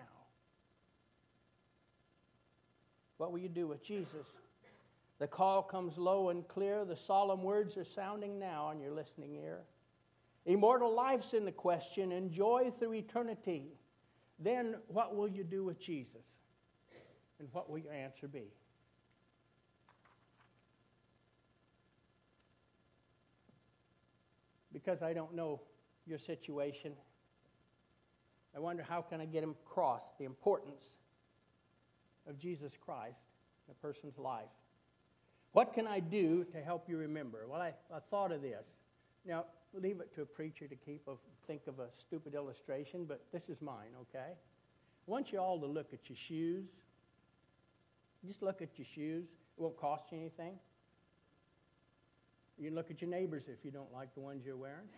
What 3.17 3.31
will 3.31 3.39
you 3.39 3.49
do 3.49 3.67
with 3.67 3.83
Jesus? 3.83 4.27
The 5.19 5.27
call 5.27 5.63
comes 5.63 5.97
low 5.97 6.29
and 6.29 6.47
clear. 6.47 6.85
The 6.85 6.95
solemn 6.95 7.41
words 7.41 7.75
are 7.75 7.83
sounding 7.83 8.39
now 8.39 8.65
on 8.65 8.79
your 8.79 8.91
listening 8.91 9.33
ear. 9.35 9.61
Immortal 10.45 10.93
life's 10.93 11.33
in 11.33 11.43
the 11.43 11.51
question, 11.51 12.11
and 12.11 12.31
joy 12.31 12.71
through 12.79 12.93
eternity. 12.93 13.73
Then 14.39 14.75
what 14.87 15.15
will 15.15 15.27
you 15.27 15.43
do 15.43 15.63
with 15.65 15.81
Jesus? 15.81 16.21
And 17.39 17.47
what 17.51 17.69
will 17.69 17.77
your 17.77 17.93
answer 17.93 18.27
be? 18.27 18.45
Because 24.73 25.01
I 25.01 25.13
don't 25.13 25.33
know 25.33 25.61
your 26.05 26.19
situation, 26.19 26.93
I 28.55 28.59
wonder 28.59 28.83
how 28.87 29.01
can 29.01 29.21
I 29.21 29.25
get 29.25 29.43
him 29.43 29.55
across 29.65 30.03
the 30.19 30.25
importance 30.25 30.83
of 32.27 32.39
Jesus 32.39 32.71
Christ 32.83 33.19
in 33.67 33.71
a 33.71 33.75
person's 33.75 34.17
life. 34.17 34.45
What 35.51 35.73
can 35.73 35.87
I 35.87 35.99
do 35.99 36.43
to 36.53 36.61
help 36.61 36.87
you 36.87 36.97
remember? 36.97 37.45
Well, 37.49 37.61
I, 37.61 37.73
I 37.93 37.99
thought 38.09 38.31
of 38.31 38.41
this. 38.41 38.65
Now, 39.25 39.45
leave 39.73 39.99
it 39.99 40.13
to 40.15 40.21
a 40.21 40.25
preacher 40.25 40.67
to 40.67 40.75
keep 40.75 41.07
a, 41.07 41.13
think 41.47 41.61
of 41.67 41.79
a 41.79 41.87
stupid 41.99 42.35
illustration, 42.35 43.05
but 43.05 43.21
this 43.33 43.43
is 43.49 43.61
mine, 43.61 43.91
okay? 44.01 44.31
I 44.31 45.11
want 45.11 45.31
you 45.31 45.39
all 45.39 45.59
to 45.59 45.65
look 45.65 45.87
at 45.93 45.99
your 46.07 46.17
shoes. 46.27 46.65
Just 48.25 48.41
look 48.41 48.61
at 48.61 48.69
your 48.77 48.87
shoes. 48.93 49.25
It 49.57 49.61
won't 49.61 49.77
cost 49.77 50.05
you 50.11 50.17
anything. 50.17 50.53
You 52.57 52.65
can 52.65 52.75
look 52.75 52.89
at 52.89 53.01
your 53.01 53.09
neighbors 53.09 53.43
if 53.47 53.63
you 53.63 53.71
don't 53.71 53.93
like 53.93 54.13
the 54.15 54.21
ones 54.21 54.43
you're 54.45 54.57
wearing. 54.57 54.85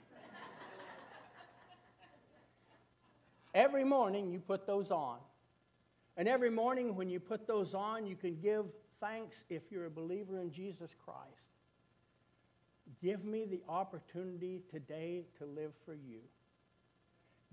every 3.53 3.83
morning 3.83 4.31
you 4.31 4.39
put 4.39 4.65
those 4.65 4.91
on. 4.91 5.17
And 6.15 6.27
every 6.27 6.49
morning 6.49 6.95
when 6.95 7.09
you 7.09 7.19
put 7.19 7.47
those 7.47 7.73
on, 7.73 8.05
you 8.05 8.15
can 8.15 8.37
give 8.41 8.65
thanks 8.99 9.43
if 9.49 9.63
you're 9.71 9.85
a 9.85 9.89
believer 9.89 10.39
in 10.39 10.51
Jesus 10.51 10.91
Christ. 11.05 11.49
Give 13.01 13.23
me 13.23 13.45
the 13.45 13.61
opportunity 13.69 14.61
today 14.71 15.23
to 15.37 15.45
live 15.45 15.71
for 15.85 15.93
you. 15.93 16.19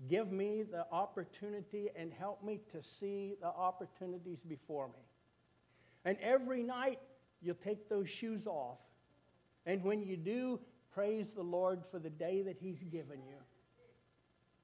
Give 0.09 0.31
me 0.31 0.63
the 0.63 0.85
opportunity 0.91 1.89
and 1.95 2.11
help 2.13 2.43
me 2.43 2.59
to 2.71 2.83
see 2.83 3.35
the 3.41 3.47
opportunities 3.47 4.39
before 4.47 4.87
me. 4.87 5.06
And 6.07 6.17
every 6.21 6.63
night, 6.63 6.99
you'll 7.41 7.55
take 7.55 7.89
those 7.89 8.09
shoes 8.09 8.47
off. 8.47 8.77
And 9.65 9.83
when 9.83 10.01
you 10.01 10.15
do, 10.15 10.57
praise 10.93 11.25
the 11.35 11.43
Lord 11.43 11.83
for 11.91 11.99
the 11.99 12.09
day 12.09 12.41
that 12.43 12.55
He's 12.57 12.81
given 12.83 13.19
you 13.27 13.35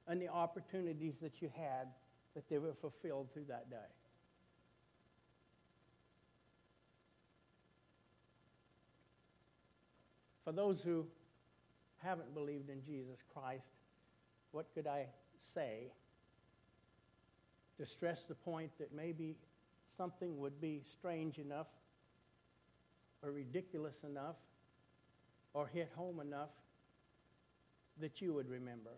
and 0.08 0.22
the 0.22 0.30
opportunities 0.30 1.16
that 1.22 1.42
you 1.42 1.52
had 1.54 1.90
that 2.34 2.48
they 2.50 2.60
were 2.60 2.74
fulfilled 2.74 3.28
through 3.34 3.44
that 3.50 3.70
day. 3.70 3.76
For 10.46 10.54
those 10.54 10.80
who 10.80 11.06
haven't 11.98 12.34
believed 12.34 12.70
in 12.70 12.82
Jesus 12.86 13.20
Christ, 13.34 13.68
what 14.54 14.68
could 14.74 14.88
I 14.88 15.08
say 15.54 15.92
to 17.78 17.86
stress 17.86 18.24
the 18.24 18.36
point 18.36 18.72
that 18.80 18.96
maybe 18.96 19.36
something 19.98 20.40
would 20.40 20.60
be 20.60 20.82
strange 20.98 21.38
enough 21.38 21.68
or 23.22 23.32
ridiculous 23.32 23.96
enough 24.04 24.36
or 25.54 25.68
hit 25.68 25.92
home 25.96 26.20
enough 26.20 26.50
that 28.00 28.22
you 28.22 28.34
would 28.34 28.50
remember? 28.50 28.92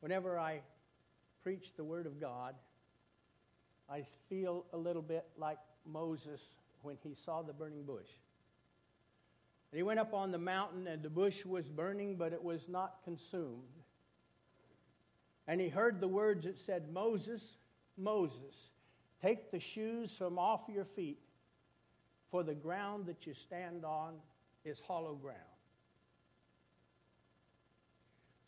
Whenever 0.00 0.38
I 0.38 0.60
preach 1.42 1.72
the 1.76 1.84
Word 1.84 2.06
of 2.06 2.20
God, 2.20 2.54
I 3.90 4.04
feel 4.28 4.64
a 4.72 4.76
little 4.76 5.02
bit 5.02 5.26
like 5.36 5.58
Moses 5.84 6.40
when 6.82 6.96
he 7.02 7.16
saw 7.24 7.42
the 7.42 7.52
burning 7.52 7.84
bush. 7.84 8.06
And 9.70 9.78
he 9.78 9.82
went 9.82 9.98
up 9.98 10.14
on 10.14 10.30
the 10.30 10.38
mountain, 10.38 10.86
and 10.86 11.02
the 11.02 11.10
bush 11.10 11.44
was 11.44 11.66
burning, 11.68 12.16
but 12.16 12.32
it 12.32 12.42
was 12.42 12.68
not 12.68 13.02
consumed. 13.04 13.62
And 15.46 15.60
he 15.60 15.68
heard 15.68 16.00
the 16.00 16.08
words 16.08 16.44
that 16.44 16.58
said, 16.58 16.92
Moses, 16.92 17.57
Moses, 17.98 18.54
take 19.20 19.50
the 19.50 19.60
shoes 19.60 20.12
from 20.16 20.38
off 20.38 20.62
your 20.72 20.84
feet, 20.84 21.18
for 22.30 22.42
the 22.42 22.54
ground 22.54 23.06
that 23.06 23.26
you 23.26 23.34
stand 23.34 23.84
on 23.84 24.14
is 24.64 24.78
hollow 24.86 25.14
ground. 25.14 25.38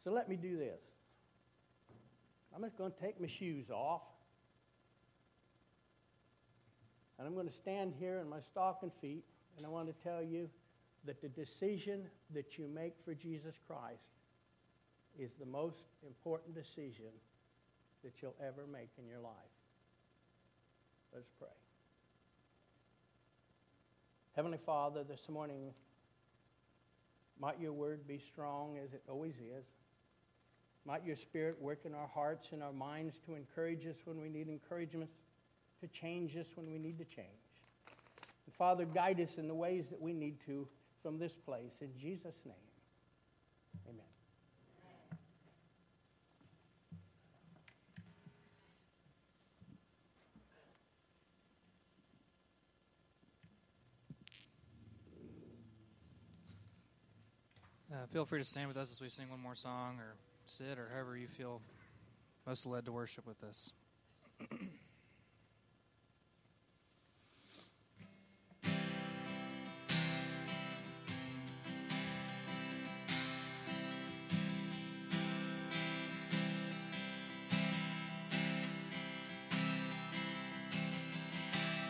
So 0.04 0.10
let 0.10 0.28
me 0.28 0.36
do 0.36 0.56
this. 0.56 0.80
I'm 2.54 2.62
just 2.62 2.76
going 2.76 2.92
to 2.92 3.00
take 3.00 3.20
my 3.20 3.26
shoes 3.26 3.70
off. 3.70 4.02
And 7.18 7.26
I'm 7.26 7.34
going 7.34 7.48
to 7.48 7.56
stand 7.56 7.94
here 7.98 8.18
in 8.18 8.28
my 8.28 8.40
stocking 8.50 8.90
feet, 9.00 9.24
and 9.56 9.66
I 9.66 9.68
want 9.68 9.88
to 9.88 10.02
tell 10.02 10.22
you 10.22 10.48
that 11.04 11.20
the 11.20 11.28
decision 11.28 12.06
that 12.34 12.58
you 12.58 12.66
make 12.66 12.94
for 13.04 13.14
Jesus 13.14 13.54
Christ 13.66 14.02
is 15.18 15.30
the 15.38 15.46
most 15.46 15.82
important 16.06 16.54
decision 16.54 17.12
that 18.04 18.12
you'll 18.22 18.36
ever 18.40 18.66
make 18.70 18.90
in 18.98 19.06
your 19.06 19.20
life. 19.20 19.32
Let's 21.12 21.30
pray. 21.38 21.48
Heavenly 24.36 24.58
Father, 24.64 25.04
this 25.04 25.28
morning, 25.28 25.72
might 27.40 27.60
your 27.60 27.72
word 27.72 28.06
be 28.06 28.18
strong 28.18 28.78
as 28.78 28.92
it 28.92 29.02
always 29.08 29.34
is. 29.34 29.64
Might 30.86 31.04
your 31.04 31.16
spirit 31.16 31.60
work 31.60 31.80
in 31.84 31.94
our 31.94 32.06
hearts 32.06 32.48
and 32.52 32.62
our 32.62 32.72
minds 32.72 33.16
to 33.26 33.34
encourage 33.34 33.86
us 33.86 33.96
when 34.04 34.20
we 34.20 34.28
need 34.28 34.48
encouragement, 34.48 35.10
to 35.80 35.88
change 35.88 36.36
us 36.36 36.46
when 36.54 36.70
we 36.70 36.78
need 36.78 36.98
to 36.98 37.04
change. 37.04 37.28
And 38.46 38.54
Father, 38.54 38.84
guide 38.84 39.20
us 39.20 39.36
in 39.36 39.48
the 39.48 39.54
ways 39.54 39.84
that 39.90 40.00
we 40.00 40.12
need 40.12 40.36
to 40.46 40.66
from 41.02 41.18
this 41.18 41.34
place. 41.34 41.72
In 41.80 41.90
Jesus' 41.98 42.36
name, 42.44 42.54
amen. 43.88 44.04
Uh, 57.92 57.99
feel 58.12 58.24
free 58.24 58.40
to 58.40 58.44
stand 58.44 58.66
with 58.68 58.76
us 58.76 58.90
as 58.90 59.00
we 59.00 59.08
sing 59.08 59.30
one 59.30 59.40
more 59.40 59.54
song 59.54 59.98
or 59.98 60.16
sit 60.44 60.78
or 60.78 60.88
however 60.92 61.16
you 61.16 61.28
feel 61.28 61.62
most 62.46 62.66
led 62.66 62.84
to 62.84 62.92
worship 62.92 63.24
with 63.26 63.42
us. 63.44 63.72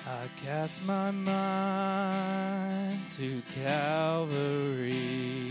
I 0.07 0.27
cast 0.45 0.85
my 0.85 1.11
mind 1.11 2.61
to 3.17 3.43
Calvary, 3.55 5.51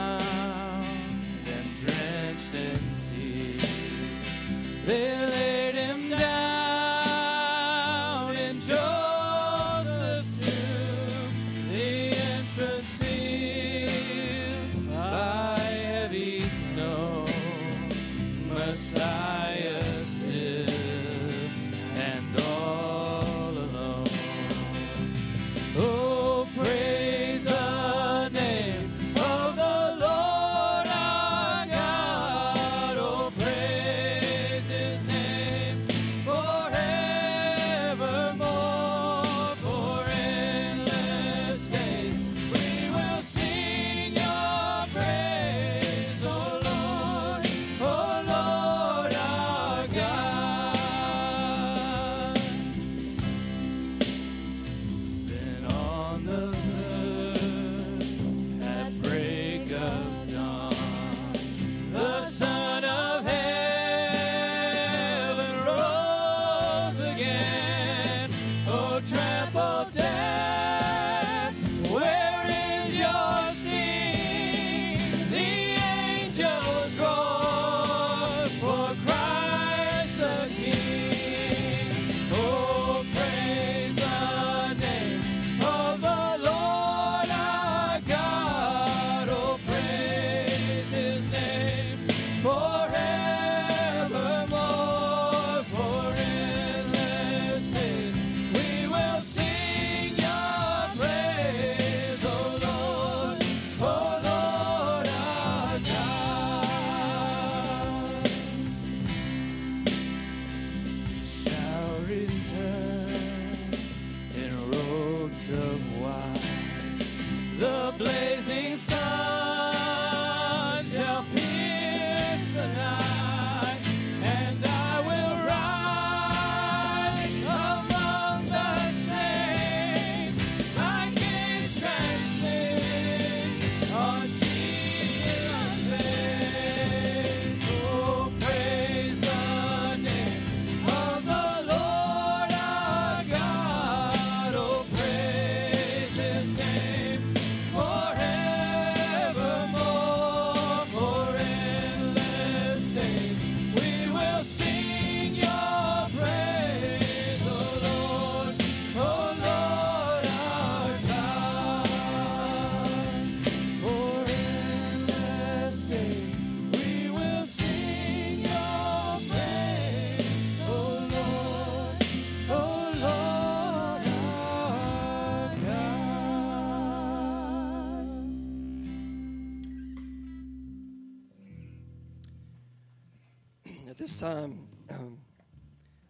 time, 184.21 184.67
um, 184.91 185.17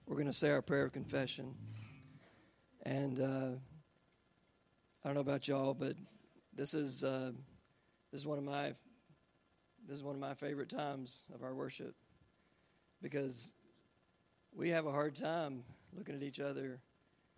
we're 0.06 0.18
going 0.18 0.28
to 0.28 0.34
say 0.34 0.50
our 0.50 0.62
prayer 0.62 0.84
of 0.84 0.92
confession. 0.92 1.56
And 2.84 3.22
uh, 3.22 3.52
I 5.02 5.08
don't 5.08 5.14
know 5.14 5.22
about 5.22 5.48
y'all, 5.48 5.74
but 5.74 5.96
this 6.54 6.74
is 6.74 7.06
uh, 7.06 7.32
this 8.12 8.20
is 8.20 8.28
one 8.28 8.38
of 8.38 8.44
my 8.44 8.74
this 9.88 9.98
is 9.98 10.04
one 10.04 10.14
of 10.14 10.20
my 10.20 10.34
favorite 10.34 10.68
times 10.68 11.24
of 11.34 11.42
our 11.42 11.56
worship 11.56 11.96
because 13.02 13.56
we 14.54 14.68
have 14.72 14.88
a 14.88 14.92
hard 14.92 15.16
time 15.16 15.64
looking 15.94 16.14
at 16.14 16.22
each 16.22 16.42
other 16.42 16.82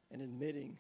and 0.09 0.23
admitting 0.23 0.75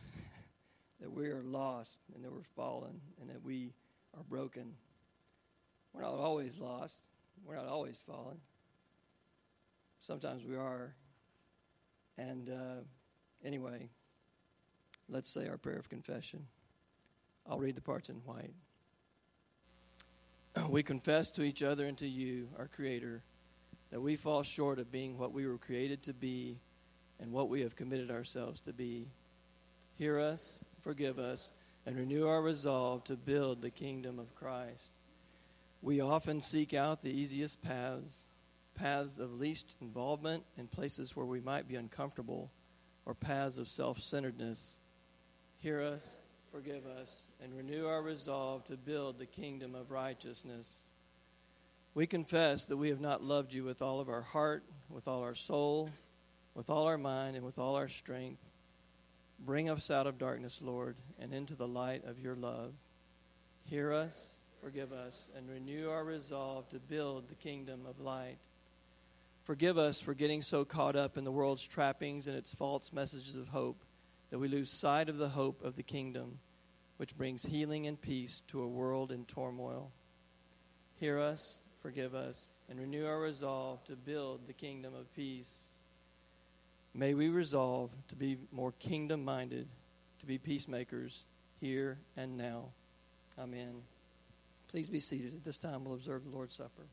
that 1.01 1.11
we 1.11 1.27
are 1.27 1.43
lost 1.43 1.99
and 2.15 2.25
that 2.25 2.33
we're 2.33 2.41
fallen 2.55 2.99
and 3.21 3.29
that 3.29 3.43
we 3.43 3.75
are 4.17 4.23
broken. 4.23 4.73
We're 5.93 6.01
not 6.01 6.15
always 6.15 6.59
lost. 6.59 7.05
We're 7.45 7.57
not 7.57 7.67
always 7.67 7.99
fallen. 7.99 8.39
Sometimes 10.03 10.43
we 10.43 10.57
are. 10.57 10.93
And 12.17 12.49
uh, 12.49 12.81
anyway, 13.45 13.87
let's 15.07 15.29
say 15.29 15.47
our 15.47 15.55
prayer 15.55 15.77
of 15.77 15.87
confession. 15.87 16.45
I'll 17.49 17.57
read 17.57 17.75
the 17.75 17.81
parts 17.81 18.09
in 18.09 18.17
white. 18.17 18.53
We 20.69 20.83
confess 20.83 21.31
to 21.31 21.43
each 21.43 21.63
other 21.63 21.85
and 21.85 21.97
to 21.99 22.07
you, 22.07 22.49
our 22.59 22.67
Creator, 22.67 23.23
that 23.91 24.01
we 24.01 24.17
fall 24.17 24.43
short 24.43 24.77
of 24.77 24.91
being 24.91 25.17
what 25.17 25.31
we 25.31 25.47
were 25.47 25.57
created 25.57 26.03
to 26.03 26.13
be 26.13 26.59
and 27.21 27.31
what 27.31 27.47
we 27.47 27.61
have 27.61 27.77
committed 27.77 28.11
ourselves 28.11 28.59
to 28.61 28.73
be. 28.73 29.07
Hear 29.95 30.19
us, 30.19 30.65
forgive 30.81 31.17
us, 31.17 31.53
and 31.85 31.95
renew 31.95 32.27
our 32.27 32.41
resolve 32.41 33.05
to 33.05 33.15
build 33.15 33.61
the 33.61 33.71
kingdom 33.71 34.19
of 34.19 34.35
Christ. 34.35 34.99
We 35.81 36.01
often 36.01 36.41
seek 36.41 36.73
out 36.73 37.01
the 37.01 37.17
easiest 37.17 37.63
paths, 37.63 38.27
paths 38.75 39.19
of 39.19 39.39
least 39.39 39.77
involvement 39.81 40.43
in 40.57 40.67
places 40.67 41.15
where 41.15 41.25
we 41.25 41.39
might 41.39 41.67
be 41.67 41.75
uncomfortable, 41.75 42.51
or 43.05 43.13
paths 43.13 43.57
of 43.57 43.67
self 43.67 44.01
centeredness. 44.01 44.79
Hear 45.57 45.81
us, 45.81 46.19
forgive 46.51 46.85
us, 46.85 47.29
and 47.41 47.55
renew 47.55 47.85
our 47.87 48.01
resolve 48.01 48.63
to 48.65 48.77
build 48.77 49.17
the 49.17 49.25
kingdom 49.25 49.75
of 49.75 49.91
righteousness. 49.91 50.83
We 51.95 52.07
confess 52.07 52.65
that 52.65 52.77
we 52.77 52.89
have 52.89 53.01
not 53.01 53.23
loved 53.23 53.53
you 53.53 53.63
with 53.63 53.81
all 53.81 53.99
of 53.99 54.09
our 54.09 54.21
heart, 54.21 54.63
with 54.89 55.07
all 55.07 55.21
our 55.21 55.35
soul, 55.35 55.89
with 56.55 56.69
all 56.69 56.85
our 56.85 56.97
mind, 56.97 57.35
and 57.35 57.45
with 57.45 57.59
all 57.59 57.75
our 57.75 57.87
strength. 57.87 58.41
Bring 59.39 59.69
us 59.69 59.91
out 59.91 60.07
of 60.07 60.17
darkness, 60.17 60.61
Lord, 60.61 60.95
and 61.19 61.33
into 61.33 61.55
the 61.55 61.67
light 61.67 62.05
of 62.05 62.19
your 62.19 62.35
love. 62.35 62.73
Hear 63.65 63.93
us, 63.93 64.39
forgive 64.61 64.91
us, 64.91 65.29
and 65.35 65.49
renew 65.49 65.89
our 65.89 66.03
resolve 66.03 66.69
to 66.69 66.79
build 66.79 67.27
the 67.27 67.35
kingdom 67.35 67.85
of 67.85 67.99
light. 67.99 68.37
Forgive 69.43 69.77
us 69.77 69.99
for 69.99 70.13
getting 70.13 70.41
so 70.41 70.63
caught 70.63 70.95
up 70.95 71.17
in 71.17 71.25
the 71.25 71.31
world's 71.31 71.67
trappings 71.67 72.27
and 72.27 72.37
its 72.37 72.53
false 72.53 72.93
messages 72.93 73.35
of 73.35 73.49
hope 73.49 73.83
that 74.29 74.39
we 74.39 74.47
lose 74.47 74.71
sight 74.71 75.09
of 75.09 75.17
the 75.17 75.29
hope 75.29 75.63
of 75.63 75.75
the 75.75 75.83
kingdom, 75.83 76.39
which 76.97 77.17
brings 77.17 77.43
healing 77.43 77.85
and 77.85 78.01
peace 78.01 78.41
to 78.47 78.61
a 78.61 78.67
world 78.67 79.11
in 79.11 79.25
turmoil. 79.25 79.91
Hear 80.95 81.19
us, 81.19 81.59
forgive 81.81 82.15
us, 82.15 82.51
and 82.69 82.79
renew 82.79 83.05
our 83.05 83.19
resolve 83.19 83.83
to 83.85 83.97
build 83.97 84.47
the 84.47 84.53
kingdom 84.53 84.95
of 84.95 85.13
peace. 85.13 85.69
May 86.93 87.13
we 87.13 87.27
resolve 87.27 87.91
to 88.07 88.15
be 88.15 88.37
more 88.51 88.71
kingdom 88.71 89.25
minded, 89.25 89.67
to 90.19 90.25
be 90.25 90.37
peacemakers 90.37 91.25
here 91.59 91.99
and 92.15 92.37
now. 92.37 92.69
Amen. 93.37 93.81
Please 94.69 94.87
be 94.87 95.01
seated. 95.01 95.35
At 95.35 95.43
this 95.43 95.57
time, 95.57 95.83
we'll 95.83 95.95
observe 95.95 96.23
the 96.23 96.29
Lord's 96.29 96.55
Supper. 96.55 96.87